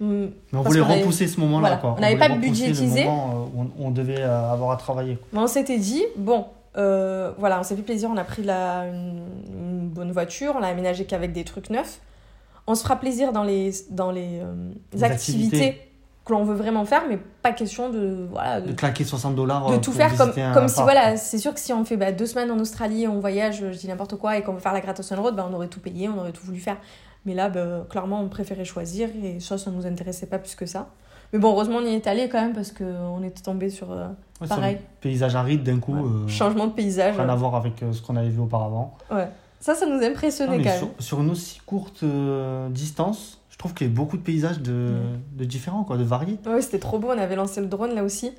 Hum, 0.00 0.30
Mais 0.52 0.58
on 0.58 0.62
Parce 0.62 0.74
voulait 0.74 0.84
avait- 0.84 1.00
repousser 1.00 1.26
ce 1.28 1.38
moment-là. 1.40 1.60
voilà, 1.60 1.76
quoi. 1.76 1.94
on 1.96 2.00
n'avait 2.00 2.18
pas 2.18 2.28
budgétisé. 2.28 3.04
Le 3.04 3.08
moment 3.10 3.30
euh, 3.30 3.48
où 3.62 3.70
on, 3.80 3.86
on 3.86 3.90
devait 3.90 4.20
euh, 4.20 4.52
avoir 4.52 4.72
à 4.72 4.76
travailler. 4.76 5.18
Mais 5.32 5.38
on 5.38 5.46
s'était 5.46 5.78
dit, 5.78 6.02
bon, 6.16 6.46
euh, 6.76 7.32
voilà, 7.38 7.60
on 7.60 7.62
s'est 7.62 7.76
fait 7.76 7.82
plaisir, 7.82 8.10
on 8.12 8.16
a 8.16 8.24
pris 8.24 8.42
la, 8.42 8.86
une, 8.88 9.22
une 9.54 9.88
bonne 9.88 10.10
voiture, 10.12 10.54
on 10.56 10.60
l'a 10.60 10.68
aménagé 10.68 11.04
qu'avec 11.04 11.32
des 11.32 11.44
trucs 11.44 11.70
neufs. 11.70 12.00
On 12.66 12.74
se 12.74 12.82
fera 12.82 12.96
plaisir 12.96 13.32
dans 13.32 13.42
les, 13.44 13.72
dans 13.90 14.10
les, 14.10 14.40
euh, 14.40 14.70
Les 14.92 15.04
activités, 15.04 15.56
activités. 15.56 15.91
Que 16.24 16.32
l'on 16.32 16.44
veut 16.44 16.54
vraiment 16.54 16.84
faire, 16.84 17.02
mais 17.08 17.18
pas 17.42 17.52
question 17.52 17.90
de, 17.90 18.26
voilà, 18.30 18.60
de, 18.60 18.68
De 18.68 18.72
claquer 18.72 19.04
60 19.04 19.34
dollars. 19.34 19.68
de 19.70 19.76
tout 19.78 19.90
pour 19.90 19.94
faire 19.94 20.16
comme, 20.16 20.32
un 20.36 20.52
comme 20.52 20.68
si, 20.68 20.80
voilà, 20.82 21.16
c'est 21.16 21.38
sûr 21.38 21.52
que 21.52 21.58
si 21.60 21.72
on 21.72 21.84
fait 21.84 21.96
bah, 21.96 22.12
deux 22.12 22.26
semaines 22.26 22.50
en 22.50 22.58
Australie, 22.60 23.08
on 23.08 23.18
voyage, 23.18 23.58
je 23.72 23.76
dis 23.78 23.88
n'importe 23.88 24.16
quoi, 24.16 24.36
et 24.38 24.42
qu'on 24.42 24.52
veut 24.52 24.60
faire 24.60 24.72
la 24.72 24.80
Grattation 24.80 25.20
Road, 25.20 25.34
bah, 25.34 25.46
on 25.50 25.54
aurait 25.54 25.66
tout 25.68 25.80
payé, 25.80 26.08
on 26.08 26.18
aurait 26.18 26.32
tout 26.32 26.44
voulu 26.46 26.60
faire. 26.60 26.76
Mais 27.26 27.34
là, 27.34 27.48
bah, 27.48 27.84
clairement, 27.90 28.20
on 28.20 28.28
préférait 28.28 28.64
choisir, 28.64 29.08
et 29.22 29.40
ça, 29.40 29.58
ça 29.58 29.70
nous 29.72 29.84
intéressait 29.86 30.26
pas 30.26 30.38
plus 30.38 30.54
que 30.54 30.66
ça. 30.66 30.88
Mais 31.32 31.38
bon, 31.38 31.50
heureusement, 31.52 31.78
on 31.78 31.86
y 31.86 31.94
est 31.94 32.06
allé 32.06 32.28
quand 32.28 32.40
même, 32.40 32.52
parce 32.52 32.70
qu'on 32.72 33.22
était 33.24 33.42
tombé 33.42 33.70
sur 33.70 33.90
euh, 33.90 34.06
Ouais, 34.40 34.46
pareil. 34.48 34.74
le 34.76 34.80
paysage 35.00 35.34
aride 35.34 35.62
d'un 35.62 35.78
coup. 35.78 35.94
Ouais. 35.94 36.02
euh, 36.24 36.28
changement 36.28 36.66
de 36.66 36.72
paysage. 36.72 37.16
rien 37.16 37.28
à 37.28 37.34
voir 37.34 37.54
avec 37.54 37.82
euh, 37.82 37.92
ce 37.92 38.02
qu'on 38.02 38.16
avait 38.16 38.28
vu 38.28 38.40
auparavant. 38.40 38.96
Ouais. 39.10 39.28
Ça, 39.58 39.74
ça 39.74 39.86
nous 39.86 40.02
impressionnait 40.04 40.62
quand 40.62 40.76
sur, 40.76 40.86
même. 40.88 40.94
sur 40.98 41.20
une 41.20 41.30
aussi 41.30 41.60
courte 41.64 42.04
distance, 42.70 43.38
trouve 43.62 43.74
qu'il 43.74 43.86
y 43.86 43.90
a 43.90 43.92
beaucoup 43.94 44.16
de 44.16 44.22
paysages 44.22 44.60
de, 44.60 44.72
Mm. 44.72 45.38
de 45.38 45.44
différents, 45.44 45.84
quoi, 45.84 45.96
de 45.96 46.04
variés. 46.04 46.38
Ouais, 46.46 46.60
c'était 46.62 46.78
trop 46.78 46.98
beau. 46.98 47.08
On 47.14 47.18
avait 47.18 47.36
lancé 47.36 47.60
le 47.60 47.66
drone 47.68 47.94
là 47.94 48.02
aussi. 48.04 48.32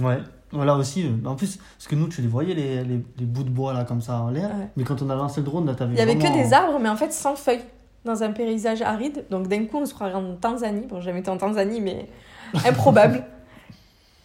Ouais, 0.00 0.18
voilà 0.50 0.74
aussi. 0.76 1.04
euh, 1.04 1.28
En 1.28 1.34
plus, 1.34 1.58
parce 1.76 1.86
que 1.86 1.94
nous, 1.94 2.08
tu 2.08 2.22
les 2.22 2.28
voyais, 2.28 2.54
les, 2.54 2.82
les, 2.84 3.04
les 3.18 3.24
bouts 3.26 3.44
de 3.44 3.50
bois 3.50 3.72
là, 3.74 3.84
comme 3.84 4.00
ça 4.00 4.20
en 4.20 4.30
l'air. 4.30 4.48
Ouais. 4.48 4.68
Mais 4.76 4.84
quand 4.84 5.02
on 5.02 5.10
a 5.10 5.14
lancé 5.14 5.40
le 5.40 5.46
drone, 5.46 5.66
là, 5.66 5.74
t'avais 5.74 5.92
Il 5.94 5.98
y 5.98 6.00
avait 6.02 6.16
que 6.16 6.32
des 6.32 6.52
arbres, 6.54 6.78
mais 6.80 6.88
en 6.88 6.96
fait 6.96 7.12
sans 7.12 7.36
feuilles, 7.36 7.60
dans 8.06 8.22
un 8.22 8.32
paysage 8.32 8.80
aride. 8.82 9.24
Donc 9.30 9.48
d'un 9.48 9.66
coup, 9.66 9.76
on 9.78 9.86
se 9.86 9.92
croirait 9.94 10.14
en 10.14 10.34
Tanzanie. 10.36 10.86
Bon, 10.86 11.00
j'ai 11.00 11.06
jamais 11.06 11.20
été 11.20 11.30
en 11.30 11.36
Tanzanie, 11.36 11.80
mais 11.82 12.08
improbable. 12.66 13.24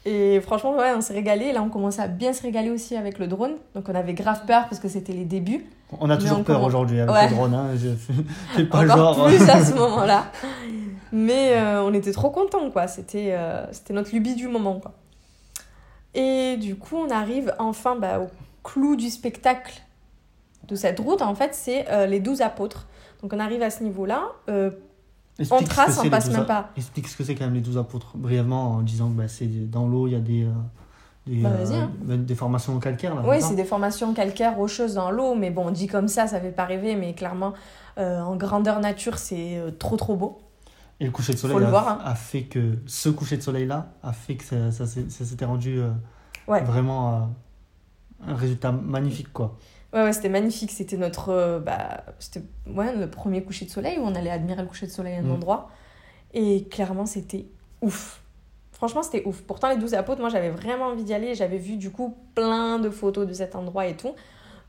Et 0.10 0.40
franchement, 0.40 0.74
ouais, 0.78 0.94
on 0.96 1.02
s'est 1.02 1.14
régalé. 1.14 1.52
Là, 1.52 1.62
on 1.62 1.70
commençait 1.70 2.02
à 2.02 2.08
bien 2.08 2.32
se 2.32 2.42
régaler 2.42 2.70
aussi 2.70 2.96
avec 2.96 3.20
le 3.20 3.28
drone. 3.28 3.54
Donc 3.76 3.90
on 3.90 3.96
avait 3.96 4.14
grave 4.14 4.42
peur 4.48 4.64
parce 4.70 4.80
que 4.80 4.88
c'était 4.88 5.12
les 5.12 5.26
débuts. 5.26 5.66
On 6.00 6.10
a 6.10 6.16
toujours 6.16 6.40
on 6.40 6.44
peur 6.44 6.56
commence- 6.58 6.70
aujourd'hui 6.70 7.00
avec 7.02 7.14
Ouais. 7.14 7.28
le 7.30 7.36
drone. 7.36 7.54
Hein. 7.54 7.72
Je 7.76 7.90
fais 8.56 8.64
pas 8.70 8.84
Encore 8.86 9.16
genre. 9.16 9.28
plus 9.28 9.50
à 9.50 9.66
ce 9.66 9.74
moment-là. 9.76 10.26
Mais 11.12 11.58
euh, 11.58 11.84
on 11.84 11.94
était 11.94 12.12
trop 12.14 12.30
contents, 12.30 12.70
quoi. 12.70 12.88
C'était 12.88 13.34
euh, 13.34 13.66
c'était 13.74 13.94
notre 13.94 14.12
lubie 14.14 14.36
du 14.36 14.48
moment, 14.48 14.80
quoi. 14.80 14.94
Et 16.14 16.56
du 16.58 16.76
coup, 16.78 16.96
on 16.96 17.10
arrive 17.10 17.54
enfin 17.60 17.96
bah, 17.96 18.20
au 18.22 18.28
clou 18.64 18.96
du 18.96 19.10
spectacle 19.10 19.82
de 20.68 20.76
cette 20.76 21.00
route. 21.00 21.22
En 21.22 21.36
fait, 21.36 21.54
c'est 21.54 21.86
euh, 21.92 22.06
les 22.06 22.20
douze 22.22 22.42
apôtres. 22.42 22.88
Donc 23.22 23.34
on 23.34 23.40
arrive 23.40 23.62
à 23.62 23.70
ce 23.70 23.84
niveau-là. 23.84 24.24
Euh, 25.40 25.44
Explique 25.44 25.62
on 25.62 25.66
trace, 25.66 26.00
on 26.04 26.10
passe 26.10 26.30
même 26.32 26.46
pas. 26.46 26.70
Explique 26.76 27.08
ce 27.08 27.16
que 27.18 27.24
c'est 27.24 27.36
quand 27.36 27.46
même 27.46 27.54
les 27.54 27.62
12 27.62 27.78
apôtres, 27.78 28.18
brièvement, 28.18 28.72
en 28.76 28.82
disant 28.82 29.10
que 29.10 29.14
bah, 29.14 29.28
c'est 29.28 29.70
dans 29.70 29.88
l'eau, 29.88 30.08
il 30.08 30.14
y 30.14 30.16
a 30.16 30.20
des, 30.20 30.44
euh, 30.46 30.52
des, 31.28 31.42
Bah, 31.42 31.50
vas-y, 31.52 31.76
hein. 31.78 31.92
bah, 32.02 32.18
des 32.18 32.36
formations 32.36 32.78
calcaires. 32.80 33.14
Là, 33.16 33.22
Oui, 33.26 33.38
c'est 33.42 33.56
des 33.56 33.64
formations 33.66 34.14
calcaires 34.14 34.56
rocheuses 34.56 34.96
dans 34.96 35.12
l'eau, 35.12 35.36
mais 35.36 35.52
bon, 35.52 35.70
dit 35.72 35.88
comme 35.88 36.08
ça, 36.08 36.26
ça 36.28 36.40
fait 36.42 36.52
pas 36.52 36.66
rêver, 36.66 36.96
mais 36.96 37.14
clairement, 37.14 37.54
euh, 38.00 38.20
en 38.22 38.36
grandeur 38.36 38.80
nature, 38.80 39.18
c'est 39.20 39.58
euh, 39.58 39.70
trop 39.72 39.96
trop 39.96 40.16
beau. 40.16 40.40
Et 41.00 41.06
le 41.06 41.12
coucher 41.12 41.34
de 41.34 41.38
soleil 41.38 41.58
le 41.60 41.66
a, 41.68 41.70
voir, 41.70 41.88
hein. 41.90 42.00
a 42.04 42.16
fait 42.16 42.44
que 42.44 42.80
ce 42.88 43.10
coucher 43.10 43.38
de 43.38 43.44
soleil-là 43.44 43.90
a 44.02 44.14
fait 44.14 44.36
que 44.36 44.44
ça, 44.44 44.72
ça, 44.72 44.86
s'était 44.88 45.46
rendu 45.46 45.80
euh, 45.80 45.92
Ouais. 46.48 46.64
vraiment 46.64 47.14
euh, 47.14 48.32
un 48.32 48.36
résultat 48.36 48.72
magnifique. 48.72 49.32
quoi. 49.32 49.56
Ouais, 49.98 50.04
ouais, 50.04 50.14
c'était 50.14 50.30
magnifique. 50.30 50.70
C'était 50.72 50.98
notre. 50.98 51.30
euh, 51.30 51.60
bah, 51.60 52.04
c'était 52.20 52.44
ouais, 52.68 52.96
le 52.96 53.10
premier 53.10 53.44
coucher 53.44 53.66
de 53.66 53.72
soleil 53.72 53.98
où 53.98 54.04
on 54.04 54.14
allait 54.16 54.30
admirer 54.30 54.62
le 54.62 54.68
coucher 54.68 54.86
de 54.86 54.92
soleil 54.92 55.16
à 55.16 55.20
un 55.20 55.24
Mm. 55.24 55.32
endroit. 55.32 55.70
Et 56.34 56.66
clairement, 56.66 57.06
c'était 57.08 57.48
ouf. 57.82 58.22
Franchement, 58.74 59.02
c'était 59.02 59.26
ouf. 59.26 59.42
Pourtant, 59.42 59.70
les 59.70 59.78
12 59.78 59.96
apôtres, 59.96 60.20
moi, 60.22 60.30
j'avais 60.30 60.52
vraiment 60.52 60.86
envie 60.88 61.04
d'y 61.04 61.14
aller. 61.16 61.34
J'avais 61.34 61.58
vu, 61.58 61.78
du 61.78 61.90
coup, 61.92 62.16
plein 62.36 62.78
de 62.78 62.90
photos 62.92 63.26
de 63.26 63.34
cet 63.34 63.56
endroit 63.56 63.88
et 63.88 63.98
tout. 63.98 64.14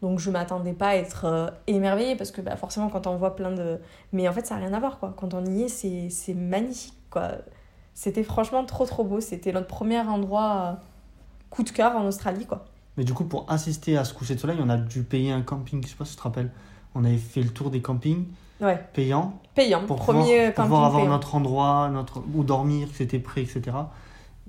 Donc, 0.00 0.18
je 0.18 0.30
m'attendais 0.30 0.72
pas 0.72 0.88
à 0.90 0.94
être 0.94 1.24
euh, 1.26 1.50
émerveillée 1.66 2.16
parce 2.16 2.30
que, 2.30 2.40
bah, 2.40 2.56
forcément, 2.56 2.88
quand 2.88 3.06
on 3.06 3.16
voit 3.16 3.36
plein 3.36 3.50
de. 3.50 3.78
Mais 4.12 4.26
en 4.28 4.32
fait, 4.32 4.46
ça 4.46 4.54
n'a 4.54 4.62
rien 4.66 4.72
à 4.72 4.80
voir, 4.80 4.98
quoi. 4.98 5.12
Quand 5.16 5.34
on 5.34 5.44
y 5.44 5.64
est, 5.64 5.68
c'est 5.68 6.08
c'est 6.08 6.34
magnifique, 6.34 6.94
quoi. 7.10 7.32
C'était 7.92 8.22
franchement 8.22 8.64
trop, 8.64 8.86
trop 8.86 9.04
beau. 9.04 9.20
C'était 9.20 9.52
notre 9.52 9.66
premier 9.66 9.98
endroit 10.00 10.56
euh, 10.56 10.72
coup 11.50 11.64
de 11.64 11.70
cœur 11.70 11.96
en 11.96 12.06
Australie, 12.06 12.46
quoi. 12.46 12.64
Mais 12.98 13.04
du 13.04 13.14
coup, 13.14 13.24
pour 13.24 13.50
assister 13.50 13.96
à 13.96 14.04
ce 14.04 14.12
coucher 14.12 14.34
de 14.34 14.40
soleil, 14.40 14.58
on 14.62 14.68
a 14.68 14.76
dû 14.76 15.02
payer 15.04 15.32
un 15.32 15.40
camping. 15.40 15.82
Je 15.82 15.88
sais 15.88 15.96
pas 15.96 16.04
si 16.04 16.10
tu 16.12 16.16
te 16.18 16.22
rappelles. 16.22 16.50
On 16.94 17.04
avait 17.04 17.16
fait 17.16 17.40
le 17.42 17.48
tour 17.48 17.70
des 17.70 17.80
campings 17.80 18.26
Ouais, 18.60 18.76
payants 18.92 19.38
payant. 19.54 19.84
pour 19.86 19.94
Premier 19.96 20.22
pouvoir, 20.22 20.46
pour 20.46 20.54
camping 20.56 20.64
pouvoir 20.68 20.84
avoir 20.86 21.02
payant. 21.02 21.12
notre 21.12 21.34
endroit, 21.36 21.88
notre, 21.92 22.22
où 22.34 22.42
dormir, 22.42 22.88
que 22.90 22.96
c'était 22.96 23.20
prêt, 23.20 23.42
etc. 23.42 23.62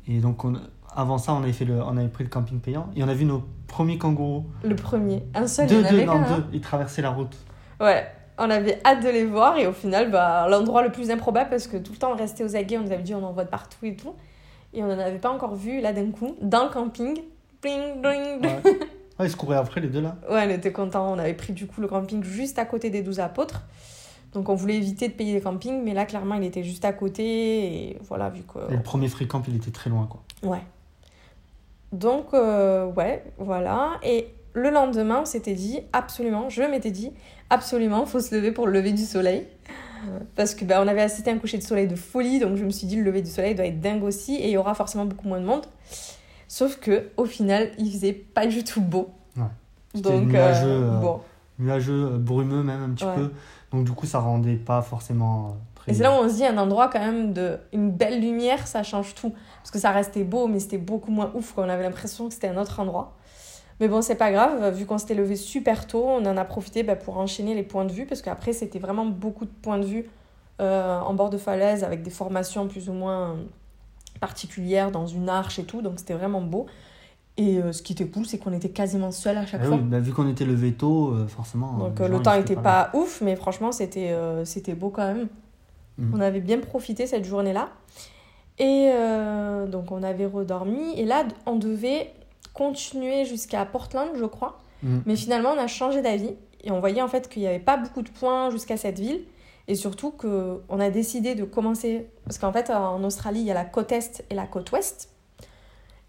Et 0.07 0.17
donc, 0.17 0.43
on, 0.43 0.55
avant 0.95 1.19
ça, 1.19 1.33
on 1.35 1.43
avait, 1.43 1.53
fait 1.53 1.65
le, 1.65 1.79
on 1.79 1.95
avait 1.95 2.07
pris 2.07 2.23
le 2.23 2.29
camping 2.31 2.59
payant 2.59 2.89
et 2.95 3.03
on 3.03 3.07
a 3.07 3.13
vu 3.13 3.25
nos 3.25 3.43
premiers 3.67 3.99
kangourous. 3.99 4.45
Le 4.63 4.75
premier. 4.75 5.23
Un 5.35 5.45
seul, 5.45 5.69
il 5.69 5.73
y 5.73 5.75
Deux, 5.75 5.83
en 5.83 5.87
avait 5.89 5.99
deux, 5.99 6.05
non, 6.05 6.13
hein. 6.13 6.25
deux. 6.37 6.45
Ils 6.53 6.61
traversaient 6.61 7.03
la 7.03 7.11
route. 7.11 7.37
Ouais, 7.79 8.07
on 8.39 8.49
avait 8.49 8.79
hâte 8.83 9.03
de 9.03 9.09
les 9.09 9.25
voir 9.25 9.57
et 9.57 9.67
au 9.67 9.73
final, 9.73 10.09
bah, 10.09 10.47
l'endroit 10.49 10.81
le 10.81 10.91
plus 10.91 11.11
improbable 11.11 11.51
parce 11.51 11.67
que 11.67 11.77
tout 11.77 11.91
le 11.91 11.99
temps 11.99 12.11
on 12.11 12.17
restait 12.17 12.43
aux 12.43 12.55
aguets, 12.55 12.79
on 12.79 12.85
nous 12.85 12.91
avait 12.91 13.03
dit 13.03 13.13
on 13.13 13.23
en 13.23 13.31
voit 13.31 13.43
de 13.43 13.49
partout 13.49 13.85
et 13.85 13.95
tout. 13.95 14.15
Et 14.73 14.81
on 14.83 14.87
n'en 14.87 14.97
avait 14.97 15.19
pas 15.19 15.29
encore 15.29 15.53
vu 15.53 15.81
là 15.81 15.93
d'un 15.93 16.09
coup, 16.09 16.35
dans 16.41 16.63
le 16.63 16.69
camping. 16.71 17.19
Bling, 17.61 18.01
bling. 18.01 18.41
Ouais. 18.41 18.61
Ouais, 19.19 19.25
ils 19.27 19.31
se 19.31 19.35
couraient 19.35 19.57
après, 19.57 19.81
les 19.81 19.89
deux 19.89 20.01
là. 20.01 20.15
Ouais, 20.29 20.45
on 20.47 20.49
était 20.49 20.71
contents. 20.71 21.11
On 21.13 21.19
avait 21.19 21.33
pris 21.33 21.53
du 21.53 21.67
coup 21.67 21.81
le 21.81 21.87
camping 21.87 22.23
juste 22.23 22.57
à 22.57 22.65
côté 22.65 22.89
des 22.89 23.01
12 23.01 23.19
apôtres. 23.19 23.63
Donc 24.33 24.47
on 24.47 24.55
voulait 24.55 24.75
éviter 24.75 25.07
de 25.07 25.13
payer 25.13 25.33
les 25.33 25.41
campings, 25.41 25.83
mais 25.83 25.93
là 25.93 26.05
clairement 26.05 26.35
il 26.35 26.43
était 26.43 26.63
juste 26.63 26.85
à 26.85 26.93
côté. 26.93 27.23
Et 27.23 27.99
voilà, 28.07 28.29
vu 28.29 28.43
que. 28.43 28.71
Et 28.71 28.77
le 28.77 28.83
premier 28.83 29.09
free 29.09 29.27
camp, 29.27 29.41
il 29.47 29.55
était 29.55 29.71
très 29.71 29.89
loin. 29.89 30.07
quoi. 30.07 30.23
Ouais. 30.49 30.61
Donc, 31.91 32.33
euh, 32.33 32.85
ouais, 32.85 33.23
voilà. 33.37 33.99
Et 34.03 34.27
le 34.53 34.69
lendemain, 34.69 35.21
on 35.21 35.25
s'était 35.25 35.53
dit, 35.53 35.81
absolument, 35.93 36.49
je 36.49 36.61
m'étais 36.61 36.91
dit, 36.91 37.11
absolument, 37.49 38.05
faut 38.05 38.19
se 38.19 38.33
lever 38.35 38.51
pour 38.51 38.67
le 38.67 38.73
lever 38.73 38.91
du 38.91 39.03
soleil. 39.03 39.47
Parce 40.35 40.55
que 40.55 40.63
bah, 40.63 40.81
on 40.81 40.87
avait 40.87 41.01
assisté 41.01 41.29
à 41.29 41.33
un 41.33 41.39
coucher 41.39 41.57
de 41.57 41.63
soleil 41.63 41.87
de 41.87 41.95
folie, 41.95 42.39
donc 42.39 42.55
je 42.55 42.63
me 42.63 42.69
suis 42.69 42.87
dit, 42.87 42.95
le 42.95 43.03
lever 43.03 43.21
du 43.21 43.29
soleil 43.29 43.53
doit 43.53 43.65
être 43.65 43.81
dingue 43.81 44.03
aussi, 44.03 44.35
et 44.35 44.45
il 44.45 44.51
y 44.51 44.57
aura 44.57 44.73
forcément 44.73 45.05
beaucoup 45.05 45.27
moins 45.27 45.41
de 45.41 45.45
monde. 45.45 45.65
Sauf 46.49 46.77
que 46.79 47.09
au 47.15 47.23
final, 47.25 47.69
il 47.77 47.89
faisait 47.91 48.11
pas 48.11 48.45
du 48.47 48.63
tout 48.65 48.81
beau. 48.81 49.11
Ouais. 49.37 49.43
C'était 49.95 50.09
Donc, 50.11 50.27
nuageux, 50.27 50.67
euh, 50.67 50.91
euh, 50.95 50.99
bon. 50.99 51.21
Nuageux, 51.59 52.09
euh, 52.13 52.17
brumeux 52.17 52.63
même 52.63 52.83
un 52.83 52.89
petit 52.89 53.05
Ouais. 53.05 53.15
peu. 53.15 53.31
Donc 53.71 53.85
du 53.85 53.91
coup, 53.91 54.05
ça 54.07 54.19
rendait 54.19 54.55
pas 54.55 54.81
forcément 54.81 55.45
euh, 55.45 55.49
très... 55.75 55.91
Et 55.91 55.95
c'est 55.95 56.03
là 56.03 56.11
où 56.11 56.15
on 56.15 56.27
se 56.27 56.35
dit, 56.35 56.45
un 56.45 56.57
endroit 56.57 56.89
quand 56.89 56.99
même 56.99 57.33
de 57.33 57.57
une 57.71 57.91
belle 57.91 58.19
lumière, 58.19 58.67
ça 58.67 58.83
change 58.83 59.13
tout. 59.15 59.31
Parce 59.61 59.71
que 59.71 59.79
ça 59.79 59.91
restait 59.91 60.23
beau, 60.23 60.47
mais 60.47 60.59
c'était 60.59 60.77
beaucoup 60.79 61.11
moins 61.11 61.31
ouf. 61.35 61.53
Quoi. 61.53 61.65
On 61.65 61.69
avait 61.69 61.83
l'impression 61.83 62.27
que 62.27 62.33
c'était 62.33 62.47
un 62.47 62.57
autre 62.57 62.79
endroit. 62.79 63.13
Mais 63.79 63.87
bon, 63.87 64.01
c'est 64.01 64.15
pas 64.15 64.31
grave, 64.31 64.73
vu 64.75 64.85
qu'on 64.85 64.97
s'était 64.97 65.13
levé 65.13 65.37
super 65.37 65.87
tôt, 65.87 66.03
on 66.05 66.25
en 66.25 66.35
a 66.35 66.43
profité 66.43 66.83
bah, 66.83 66.97
pour 66.97 67.17
enchaîner 67.17 67.55
les 67.55 67.63
points 67.63 67.85
de 67.85 67.93
vue, 67.93 68.05
parce 68.05 68.21
qu'après, 68.21 68.51
c'était 68.51 68.79
vraiment 68.79 69.05
beaucoup 69.05 69.45
de 69.45 69.51
points 69.61 69.77
de 69.77 69.85
vue 69.85 70.09
euh, 70.59 70.99
en 70.99 71.13
bord 71.13 71.29
de 71.29 71.37
falaise, 71.37 71.85
avec 71.85 72.01
des 72.03 72.09
formations 72.09 72.67
plus 72.67 72.89
ou 72.89 72.93
moins 72.93 73.37
particulières 74.19 74.91
dans 74.91 75.07
une 75.07 75.29
arche 75.29 75.59
et 75.59 75.63
tout, 75.63 75.81
donc 75.81 75.99
c'était 75.99 76.13
vraiment 76.13 76.41
beau. 76.41 76.67
Et 77.37 77.57
euh, 77.57 77.71
ce 77.71 77.81
qui 77.81 77.93
était 77.93 78.05
cool, 78.05 78.25
c'est 78.25 78.37
qu'on 78.37 78.51
était 78.51 78.69
quasiment 78.69 79.11
seuls 79.11 79.37
à 79.37 79.45
chaque 79.45 79.61
Ah 79.63 79.67
fois. 79.67 79.77
oui, 79.77 79.83
bah, 79.83 79.99
vu 79.99 80.11
qu'on 80.11 80.27
était 80.27 80.43
levé 80.43 80.73
tôt, 80.73 81.11
euh, 81.13 81.25
forcément. 81.27 81.77
Donc 81.77 82.01
euh, 82.01 82.09
le 82.09 82.21
temps 82.21 82.33
étaient 82.33 82.53
était 82.53 82.55
là. 82.55 82.61
pas 82.61 82.89
ouf, 82.93 83.21
mais 83.21 83.37
franchement, 83.37 83.71
c'était 83.71 84.13
c'était 84.43 84.73
beau 84.75 84.89
quand 84.89 85.05
même. 85.07 85.27
Mhm. 85.97 86.13
On 86.15 86.19
avait 86.19 86.41
bien 86.41 86.59
profité 86.59 87.07
cette 87.07 87.23
journée-là. 87.25 87.69
Et 88.57 88.91
donc 89.71 89.91
on 89.91 90.03
avait 90.03 90.25
redormi. 90.25 90.93
Et 90.97 91.05
là, 91.05 91.23
on 91.45 91.55
devait 91.55 92.11
continuer 92.53 93.23
jusqu'à 93.23 93.63
Portland, 93.65 94.09
je 94.15 94.25
crois. 94.25 94.59
Mhm. 94.83 95.03
Mais 95.05 95.15
finalement, 95.15 95.51
on 95.55 95.57
a 95.57 95.67
changé 95.67 96.01
d'avis. 96.01 96.31
Et 96.65 96.71
on 96.71 96.81
voyait 96.81 97.01
en 97.01 97.07
fait 97.07 97.29
qu'il 97.29 97.41
n'y 97.41 97.47
avait 97.47 97.59
pas 97.59 97.77
beaucoup 97.77 98.01
de 98.01 98.09
points 98.09 98.49
jusqu'à 98.49 98.75
cette 98.75 98.99
ville. 98.99 99.21
Et 99.69 99.75
surtout 99.75 100.09
qu'on 100.09 100.79
a 100.79 100.89
décidé 100.89 101.35
de 101.35 101.43
commencer. 101.43 102.09
Parce 102.25 102.39
qu'en 102.39 102.51
fait, 102.51 102.71
en 102.71 103.03
Australie, 103.03 103.41
il 103.41 103.45
y 103.45 103.51
a 103.51 103.53
la 103.53 103.65
côte 103.65 103.91
Est 103.91 104.25
et 104.31 104.33
la 104.33 104.47
côte 104.47 104.71
Ouest. 104.71 105.09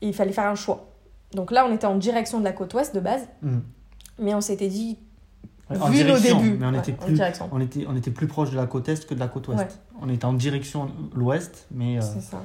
Et 0.00 0.08
il 0.08 0.14
fallait 0.14 0.32
faire 0.32 0.46
un 0.46 0.54
choix. 0.54 0.88
Donc 1.34 1.50
là, 1.50 1.66
on 1.68 1.74
était 1.74 1.86
en 1.86 1.96
direction 1.96 2.38
de 2.38 2.44
la 2.44 2.52
côte 2.52 2.72
Ouest 2.72 2.94
de 2.94 3.00
base. 3.00 3.28
Mhm. 3.42 3.62
Mais 4.18 4.34
on 4.34 4.40
s'était 4.40 4.68
dit, 4.68 4.96
En 5.78 5.90
vu 5.90 6.04
nos 6.04 6.18
débuts. 6.18 6.56
Mais 6.58 6.66
on 6.66 6.72
Ouais, 6.72 6.78
était 6.78 6.92
plus 6.92 7.20
on 7.52 7.60
était, 7.60 7.86
on 7.86 7.96
était 7.96 8.10
plus 8.10 8.26
proche 8.26 8.50
de 8.50 8.56
la 8.56 8.66
côte 8.66 8.88
est 8.88 9.06
que 9.06 9.12
de 9.14 9.20
la 9.20 9.28
côte 9.28 9.48
ouest. 9.48 9.60
Ouais. 9.60 9.68
On 10.00 10.08
était 10.08 10.24
en 10.24 10.32
direction 10.32 10.90
l'ouest, 11.14 11.66
mais 11.70 11.98
euh, 11.98 12.00
C'est 12.00 12.22
ça. 12.22 12.42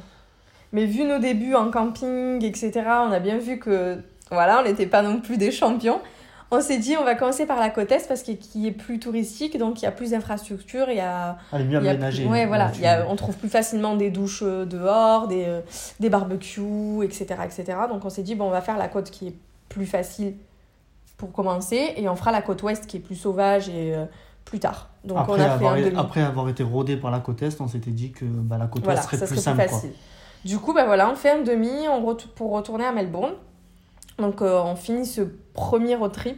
Mais 0.74 0.86
vu 0.86 1.06
nos 1.06 1.20
débuts 1.20 1.56
en 1.56 1.72
camping, 1.72 2.44
etc., 2.44 2.72
on 3.08 3.12
a 3.14 3.20
bien 3.20 3.38
vu 3.38 3.58
que 3.58 3.98
voilà, 4.32 4.60
on 4.60 4.64
n'était 4.64 4.86
pas 4.86 5.02
non 5.02 5.22
plus 5.22 5.38
des 5.38 5.52
champions. 5.52 6.02
On 6.52 6.62
s'est 6.62 6.78
dit, 6.78 6.96
on 6.98 7.04
va 7.04 7.16
commencer 7.16 7.46
par 7.46 7.60
la 7.60 7.70
côte 7.70 7.92
est 7.92 8.08
parce 8.08 8.22
qu'il 8.22 8.66
est 8.66 8.72
plus 8.72 9.00
touristique, 9.00 9.58
donc 9.58 9.82
il 9.82 9.86
y 9.86 9.88
a 9.88 9.92
plus 9.92 10.12
d'infrastructures. 10.12 10.90
Il 10.90 10.98
y 10.98 11.00
a, 11.02 11.38
Elle 11.52 11.62
est 11.62 11.66
mieux 11.66 11.80
il 11.80 11.86
y 11.86 11.88
a 11.88 11.92
aménagée. 11.92 12.26
ouais, 12.28 12.46
voilà. 12.46 12.66
là-dessus. 12.66 12.82
Il 12.82 12.86
y 12.86 12.88
a- 12.88 13.08
on 13.10 13.16
trouve 13.16 13.36
plus 13.38 13.50
facilement 13.50 13.96
des 13.96 14.12
douches 14.12 14.44
euh, 14.44 14.64
dehors, 14.66 15.28
des, 15.28 15.46
euh, 15.48 15.62
des 16.00 16.10
barbecues, 16.10 17.04
etc., 17.04 17.26
etc. 17.44 17.66
Donc 17.90 18.06
on 18.06 18.10
s'est 18.10 18.24
dit, 18.24 18.36
bon, 18.36 18.46
on 18.46 18.52
va 18.52 18.62
faire 18.62 18.78
la 18.78 18.88
côte 18.88 19.10
qui 19.10 19.28
est 19.30 19.36
plus 19.70 19.86
facile 19.88 20.36
pour 21.18 21.32
commencer 21.32 21.94
et 21.98 22.08
on 22.10 22.16
fera 22.16 22.32
la 22.32 22.42
côte 22.42 22.62
ouest 22.64 22.86
qui 22.86 22.98
est 22.98 23.00
plus 23.02 23.16
sauvage 23.16 23.68
et 23.70 23.96
euh, 23.96 24.06
plus 24.46 24.60
tard. 24.60 24.90
Donc 25.04 25.18
après, 25.18 25.32
on 25.34 25.36
a 25.36 25.38
fait 25.40 25.52
avoir, 25.52 25.74
un 25.74 25.96
après 25.98 26.22
avoir 26.22 26.50
été 26.50 26.62
rodé 26.64 26.96
par 26.98 27.10
la 27.10 27.20
côte 27.20 27.42
est, 27.42 27.60
on 27.60 27.68
s'était 27.68 27.92
dit 27.92 28.12
que 28.12 28.26
bah, 28.26 28.58
la 28.60 28.68
côte 28.68 28.84
Voilà, 28.84 29.00
ouest 29.00 29.10
serait 29.10 29.18
ça 29.18 29.26
plus 29.26 29.36
serait 29.38 29.44
simple. 29.44 29.58
plus 29.62 29.70
quoi. 29.70 29.78
facile. 29.80 29.94
Du 30.46 30.60
coup, 30.60 30.74
bah 30.74 30.86
voilà, 30.86 31.10
on 31.10 31.16
fait 31.16 31.32
un 31.32 31.42
demi 31.42 31.72
on 31.90 32.06
ret- 32.06 32.18
pour 32.36 32.52
retourner 32.52 32.86
à 32.86 32.92
Melbourne. 32.92 33.34
Donc 34.20 34.42
euh, 34.42 34.62
on 34.64 34.76
finit 34.76 35.06
ce 35.06 35.22
premier 35.54 35.96
road 35.96 36.12
trip. 36.12 36.38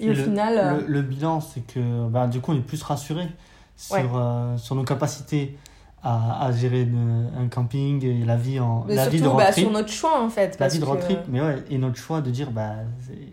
Et, 0.00 0.06
Et 0.06 0.10
au 0.10 0.14
le, 0.14 0.22
final, 0.24 0.58
euh, 0.58 0.80
le, 0.80 0.86
le 0.94 1.02
bilan, 1.02 1.40
c'est 1.40 1.60
que 1.60 2.08
bah, 2.08 2.26
du 2.26 2.40
coup, 2.40 2.52
on 2.52 2.56
est 2.56 2.60
plus 2.60 2.82
rassuré 2.82 3.28
sur, 3.76 3.94
Ouais. 3.96 4.04
euh, 4.14 4.56
sur 4.56 4.74
nos 4.74 4.82
capacités 4.84 5.56
à, 6.02 6.44
à 6.46 6.52
gérer 6.52 6.82
une- 6.82 7.30
un 7.38 7.48
camping 7.48 8.04
et 8.04 8.24
la 8.24 8.36
vie, 8.36 8.58
en, 8.60 8.84
mais 8.88 8.94
la 8.96 9.08
vie 9.08 9.20
de 9.20 9.26
road 9.28 9.38
bah, 9.38 9.52
trip. 9.52 9.64
sur 9.64 9.72
notre 9.72 9.88
choix 9.90 10.20
en 10.22 10.28
fait. 10.28 10.58
La 10.58 10.68
vie 10.68 10.78
de 10.78 10.84
road 10.84 10.98
que- 10.98 11.04
trip, 11.04 11.20
mais 11.28 11.40
ouais, 11.40 11.62
et 11.70 11.78
notre 11.78 11.96
choix 11.96 12.20
de 12.20 12.30
dire, 12.30 12.50
bah, 12.50 12.72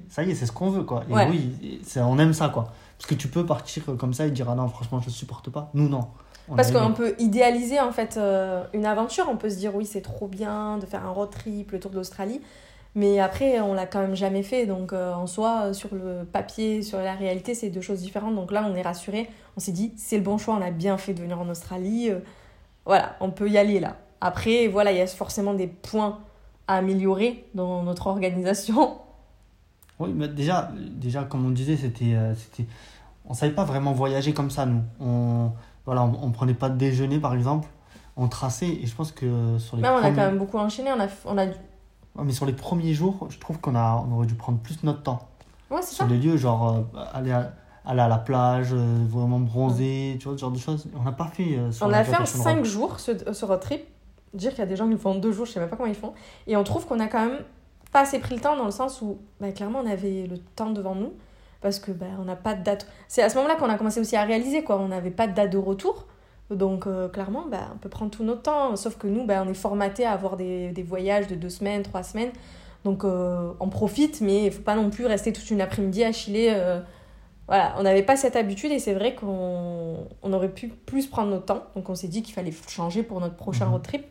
ça 0.09 0.23
y 0.23 0.31
est, 0.31 0.35
c'est 0.35 0.45
ce 0.45 0.51
qu'on 0.51 0.69
veut, 0.69 0.83
quoi. 0.83 1.03
Et 1.09 1.13
Ouais. 1.13 1.27
oui, 1.29 1.81
on 1.97 2.17
aime 2.19 2.33
ça, 2.33 2.49
quoi. 2.49 2.71
Parce 2.97 3.09
que 3.09 3.15
tu 3.15 3.27
peux 3.27 3.45
partir 3.45 3.83
comme 3.97 4.13
ça 4.13 4.25
et 4.27 4.31
dire, 4.31 4.47
ah 4.49 4.55
non, 4.55 4.67
franchement, 4.67 4.99
je 5.01 5.09
supporte 5.09 5.49
pas. 5.49 5.69
Nous, 5.73 5.89
non. 5.89 6.07
On 6.47 6.55
Parce 6.55 6.71
qu'on 6.71 6.91
peut 6.93 7.15
idéaliser 7.19 7.79
en 7.79 7.91
fait 7.91 8.17
euh, 8.17 8.63
une 8.73 8.85
aventure, 8.85 9.25
on 9.29 9.37
peut 9.37 9.49
se 9.49 9.55
dire 9.57 9.73
oui 9.75 9.85
c'est 9.85 10.01
trop 10.01 10.27
bien 10.27 10.77
de 10.79 10.85
faire 10.85 11.05
un 11.05 11.11
road 11.11 11.29
trip, 11.29 11.71
le 11.71 11.79
tour 11.79 11.91
de 11.91 11.95
l'Australie, 11.95 12.41
mais 12.95 13.19
après 13.19 13.59
on 13.61 13.73
l'a 13.73 13.85
quand 13.85 13.99
même 13.99 14.15
jamais 14.15 14.43
fait, 14.43 14.65
donc 14.65 14.93
euh, 14.93 15.13
en 15.13 15.27
soi 15.27 15.73
sur 15.73 15.93
le 15.93 16.25
papier, 16.25 16.81
sur 16.81 16.99
la 16.99 17.13
réalité 17.13 17.55
c'est 17.55 17.69
deux 17.69 17.81
choses 17.81 18.01
différentes, 18.01 18.35
donc 18.35 18.51
là 18.51 18.67
on 18.69 18.75
est 18.75 18.81
rassuré, 18.81 19.29
on 19.57 19.59
s'est 19.59 19.71
dit 19.71 19.93
c'est 19.95 20.17
le 20.17 20.23
bon 20.23 20.37
choix, 20.37 20.55
on 20.55 20.61
a 20.61 20.71
bien 20.71 20.97
fait 20.97 21.13
de 21.13 21.21
venir 21.21 21.39
en 21.39 21.49
Australie, 21.49 22.09
euh, 22.09 22.19
voilà 22.85 23.15
on 23.19 23.31
peut 23.31 23.49
y 23.49 23.57
aller 23.57 23.79
là. 23.79 23.97
Après 24.19 24.67
voilà 24.67 24.91
il 24.91 24.97
y 24.97 25.01
a 25.01 25.07
forcément 25.07 25.53
des 25.53 25.67
points 25.67 26.19
à 26.67 26.75
améliorer 26.77 27.45
dans 27.55 27.83
notre 27.83 28.07
organisation. 28.07 28.97
Oui, 30.01 30.11
mais 30.15 30.27
déjà, 30.27 30.71
déjà 30.75 31.23
comme 31.23 31.45
on 31.45 31.51
disait, 31.51 31.77
c'était, 31.77 32.15
euh, 32.15 32.33
c'était, 32.33 32.67
on 33.23 33.35
savait 33.35 33.53
pas 33.53 33.65
vraiment 33.65 33.93
voyager 33.93 34.33
comme 34.33 34.49
ça, 34.49 34.65
nous. 34.65 34.81
On, 34.99 35.51
voilà, 35.85 36.03
on, 36.03 36.17
on 36.23 36.31
prenait 36.31 36.55
pas 36.55 36.69
de 36.69 36.77
déjeuner, 36.77 37.19
par 37.19 37.35
exemple. 37.35 37.67
On 38.17 38.27
traçait, 38.27 38.67
et 38.67 38.87
je 38.87 38.95
pense 38.95 39.11
que 39.11 39.59
sur 39.59 39.77
les 39.77 39.83
on 39.83 39.97
a 39.97 40.09
quand 40.09 40.15
même 40.15 40.39
beaucoup 40.39 40.57
enchaîné, 40.57 40.91
on 40.91 40.99
a, 40.99 41.07
on 41.25 41.37
a... 41.37 41.45
Mais 42.21 42.33
sur 42.33 42.45
les 42.45 42.53
premiers 42.53 42.93
jours, 42.93 43.27
je 43.29 43.39
trouve 43.39 43.59
qu'on 43.59 43.75
a, 43.75 44.03
on 44.07 44.15
aurait 44.15 44.27
dû 44.27 44.35
prendre 44.35 44.59
plus 44.59 44.83
notre 44.83 45.03
temps. 45.03 45.27
Ouais 45.69 45.81
c'est 45.81 45.95
Sur 45.95 46.05
ça. 46.05 46.11
les 46.11 46.17
lieux, 46.17 46.35
genre 46.37 46.85
euh, 46.95 46.99
aller, 47.13 47.31
à, 47.31 47.53
aller 47.85 48.01
à 48.01 48.07
la 48.09 48.17
plage, 48.17 48.73
euh, 48.73 49.05
vraiment 49.07 49.39
bronzer, 49.39 50.17
tu 50.19 50.27
vois, 50.27 50.35
ce 50.37 50.41
genre 50.41 50.51
de 50.51 50.59
choses. 50.59 50.87
On 50.99 51.03
n'a 51.03 51.13
pas 51.13 51.27
fait 51.27 51.57
euh, 51.57 51.71
sur 51.71 51.85
On 51.87 51.93
a 51.93 52.03
fait 52.03 52.09
en 52.09 52.19
Vacation 52.19 52.43
5 52.43 52.55
Road. 52.57 52.65
jours 52.65 52.99
ce, 52.99 53.33
ce 53.33 53.45
road 53.45 53.59
trip. 53.61 53.81
Dire 54.33 54.51
qu'il 54.51 54.59
y 54.59 54.63
a 54.63 54.65
des 54.65 54.75
gens 54.75 54.85
qui 54.85 54.91
le 54.91 54.97
font 54.97 55.11
en 55.11 55.15
2 55.15 55.31
jours, 55.31 55.45
je 55.45 55.51
sais 55.53 55.59
même 55.59 55.69
pas 55.69 55.75
comment 55.77 55.89
ils 55.89 55.95
font. 55.95 56.13
Et 56.47 56.55
on 56.57 56.63
trouve 56.63 56.85
qu'on 56.85 56.99
a 56.99 57.07
quand 57.07 57.25
même 57.25 57.39
pas 57.91 58.01
assez 58.01 58.19
pris 58.19 58.35
le 58.35 58.41
temps 58.41 58.55
dans 58.57 58.65
le 58.65 58.71
sens 58.71 59.01
où 59.01 59.17
bah, 59.39 59.51
clairement 59.51 59.79
on 59.83 59.87
avait 59.89 60.25
le 60.29 60.37
temps 60.37 60.69
devant 60.71 60.95
nous 60.95 61.11
parce 61.61 61.79
que 61.79 61.91
bah, 61.91 62.05
on 62.19 62.23
n'a 62.25 62.35
pas 62.37 62.53
de 62.55 62.63
date. 62.63 62.87
C'est 63.09 63.21
à 63.21 63.29
ce 63.29 63.35
moment-là 63.35 63.55
qu'on 63.55 63.69
a 63.69 63.77
commencé 63.77 63.99
aussi 63.99 64.15
à 64.15 64.23
réaliser 64.23 64.63
quoi. 64.63 64.77
On 64.79 64.87
n'avait 64.89 65.11
pas 65.11 65.27
de 65.27 65.33
date 65.33 65.51
de 65.51 65.57
retour. 65.57 66.07
Donc 66.51 66.85
euh, 66.85 67.07
clairement, 67.07 67.45
bah, 67.49 67.69
on 67.73 67.77
peut 67.77 67.89
prendre 67.89 68.11
tout 68.11 68.23
notre 68.23 68.41
temps. 68.43 68.75
Sauf 68.75 68.97
que 68.97 69.07
nous, 69.07 69.25
bah, 69.25 69.43
on 69.45 69.49
est 69.49 69.53
formaté 69.53 70.05
à 70.05 70.11
avoir 70.11 70.37
des, 70.37 70.71
des 70.71 70.83
voyages 70.83 71.27
de 71.27 71.35
2 71.35 71.49
semaines, 71.49 71.81
3 71.83 72.03
semaines. 72.03 72.31
Donc 72.83 73.03
euh, 73.03 73.51
on 73.59 73.69
profite, 73.69 74.21
mais 74.21 74.45
il 74.45 74.51
faut 74.51 74.61
pas 74.63 74.75
non 74.75 74.89
plus 74.89 75.05
rester 75.05 75.31
toute 75.33 75.49
une 75.51 75.61
après-midi 75.61 76.03
à 76.03 76.11
chiller. 76.11 76.51
euh, 76.53 76.79
voilà, 77.47 77.75
on 77.77 77.83
n'avait 77.83 78.03
pas 78.03 78.15
cette 78.15 78.35
habitude 78.37 78.71
et 78.71 78.79
c'est 78.79 78.93
vrai 78.93 79.13
qu'on 79.15 80.07
on 80.23 80.33
aurait 80.33 80.49
pu 80.53 80.67
plus 80.69 81.07
prendre 81.07 81.29
notre 81.31 81.45
temps. 81.45 81.63
Donc 81.75 81.89
on 81.89 81.95
s'est 81.95 82.07
dit 82.07 82.21
qu'il 82.23 82.33
fallait 82.33 82.53
changer 82.69 83.03
pour 83.03 83.19
notre 83.19 83.35
prochain 83.35 83.65
Mhm. 83.65 83.71
road 83.71 83.81
trip. 83.83 84.05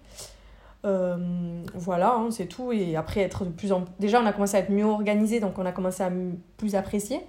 Voilà, 1.74 2.14
hein, 2.14 2.30
c'est 2.30 2.46
tout. 2.46 2.72
Et 2.72 2.96
après, 2.96 3.20
être 3.20 3.44
de 3.44 3.50
plus 3.50 3.72
en 3.72 3.84
Déjà, 3.98 4.20
on 4.20 4.26
a 4.26 4.32
commencé 4.32 4.56
à 4.56 4.60
être 4.60 4.70
mieux 4.70 4.84
organisé, 4.84 5.40
donc 5.40 5.58
on 5.58 5.66
a 5.66 5.72
commencé 5.72 6.02
à 6.02 6.10
plus 6.56 6.74
apprécier. 6.74 7.20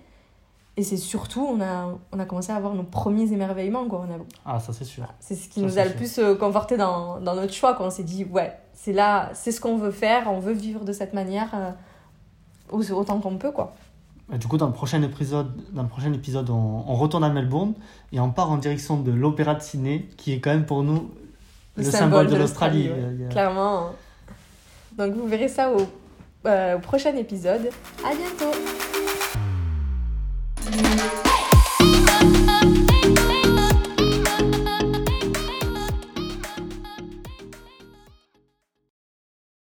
Et 0.78 0.84
c'est 0.84 0.98
surtout, 0.98 1.46
on 1.46 1.60
a, 1.62 1.90
on 2.14 2.20
a 2.20 2.26
commencé 2.26 2.52
à 2.52 2.56
avoir 2.56 2.74
nos 2.74 2.84
premiers 2.84 3.32
émerveillements. 3.34 3.88
Quoi. 3.88 4.06
On 4.10 4.14
a... 4.14 4.18
Ah, 4.46 4.60
ça 4.60 4.72
c'est 4.72 4.86
sûr. 4.86 5.04
C'est 5.20 5.36
ce 5.36 5.50
qui 5.50 5.60
Ça, 5.60 5.66
nous 5.66 5.78
a 5.78 5.84
le 5.84 5.90
sûr. 5.90 5.98
plus 5.98 6.18
euh, 6.20 6.36
conforté 6.36 6.78
dans, 6.78 7.20
dans 7.20 7.36
notre 7.36 7.54
choix. 7.54 7.74
Quand 7.74 7.86
on 7.86 7.90
s'est 7.90 8.04
dit, 8.04 8.24
ouais, 8.24 8.54
c'est 8.74 8.94
là, 8.94 9.30
c'est 9.34 9.52
ce 9.52 9.60
qu'on 9.60 9.78
veut 9.78 9.92
faire, 9.92 10.32
on 10.32 10.40
veut 10.40 10.54
vivre 10.54 10.86
de 10.86 10.94
cette 10.94 11.14
manière 11.14 11.50
euh, 11.54 11.72
au- 12.72 12.90
autant 12.94 13.20
qu'on 13.20 13.38
peut. 13.38 13.52
quoi. 13.52 13.74
Et 14.34 14.38
du 14.38 14.48
coup, 14.48 14.56
dans 14.58 14.68
le 14.68 14.72
prochain 14.74 15.02
épisode, 15.04 15.52
dans 15.74 15.84
le 15.84 15.90
prochain 15.90 16.14
épisode 16.14 16.50
on, 16.50 16.86
on 16.88 16.96
retourne 16.96 17.26
à 17.26 17.30
Melbourne 17.30 17.74
et 18.14 18.22
on 18.22 18.32
part 18.32 18.50
en 18.50 18.56
direction 18.58 18.96
de 18.98 19.12
l'Opéra 19.12 19.56
de 19.56 19.62
Sydney, 19.62 20.08
qui 20.16 20.32
est 20.32 20.40
quand 20.40 20.52
même 20.52 20.66
pour 20.66 20.84
nous 20.84 21.12
le, 21.76 21.84
symbole, 21.84 22.28
de 22.28 22.38
l'Australie. 22.38 22.90
ouais. 22.90 23.26
A- 23.26 23.30
Clairement. 23.30 23.90
Donc 24.98 25.14
vous 25.16 25.28
verrez 25.28 25.50
ça 25.50 25.70
au, 25.74 25.82
euh, 26.48 26.78
au 26.78 26.80
prochain 26.80 27.14
épisode. 27.18 27.70
À 28.06 28.16
bientôt 28.16 28.58
Thank 30.72 31.26
you. 31.26 31.31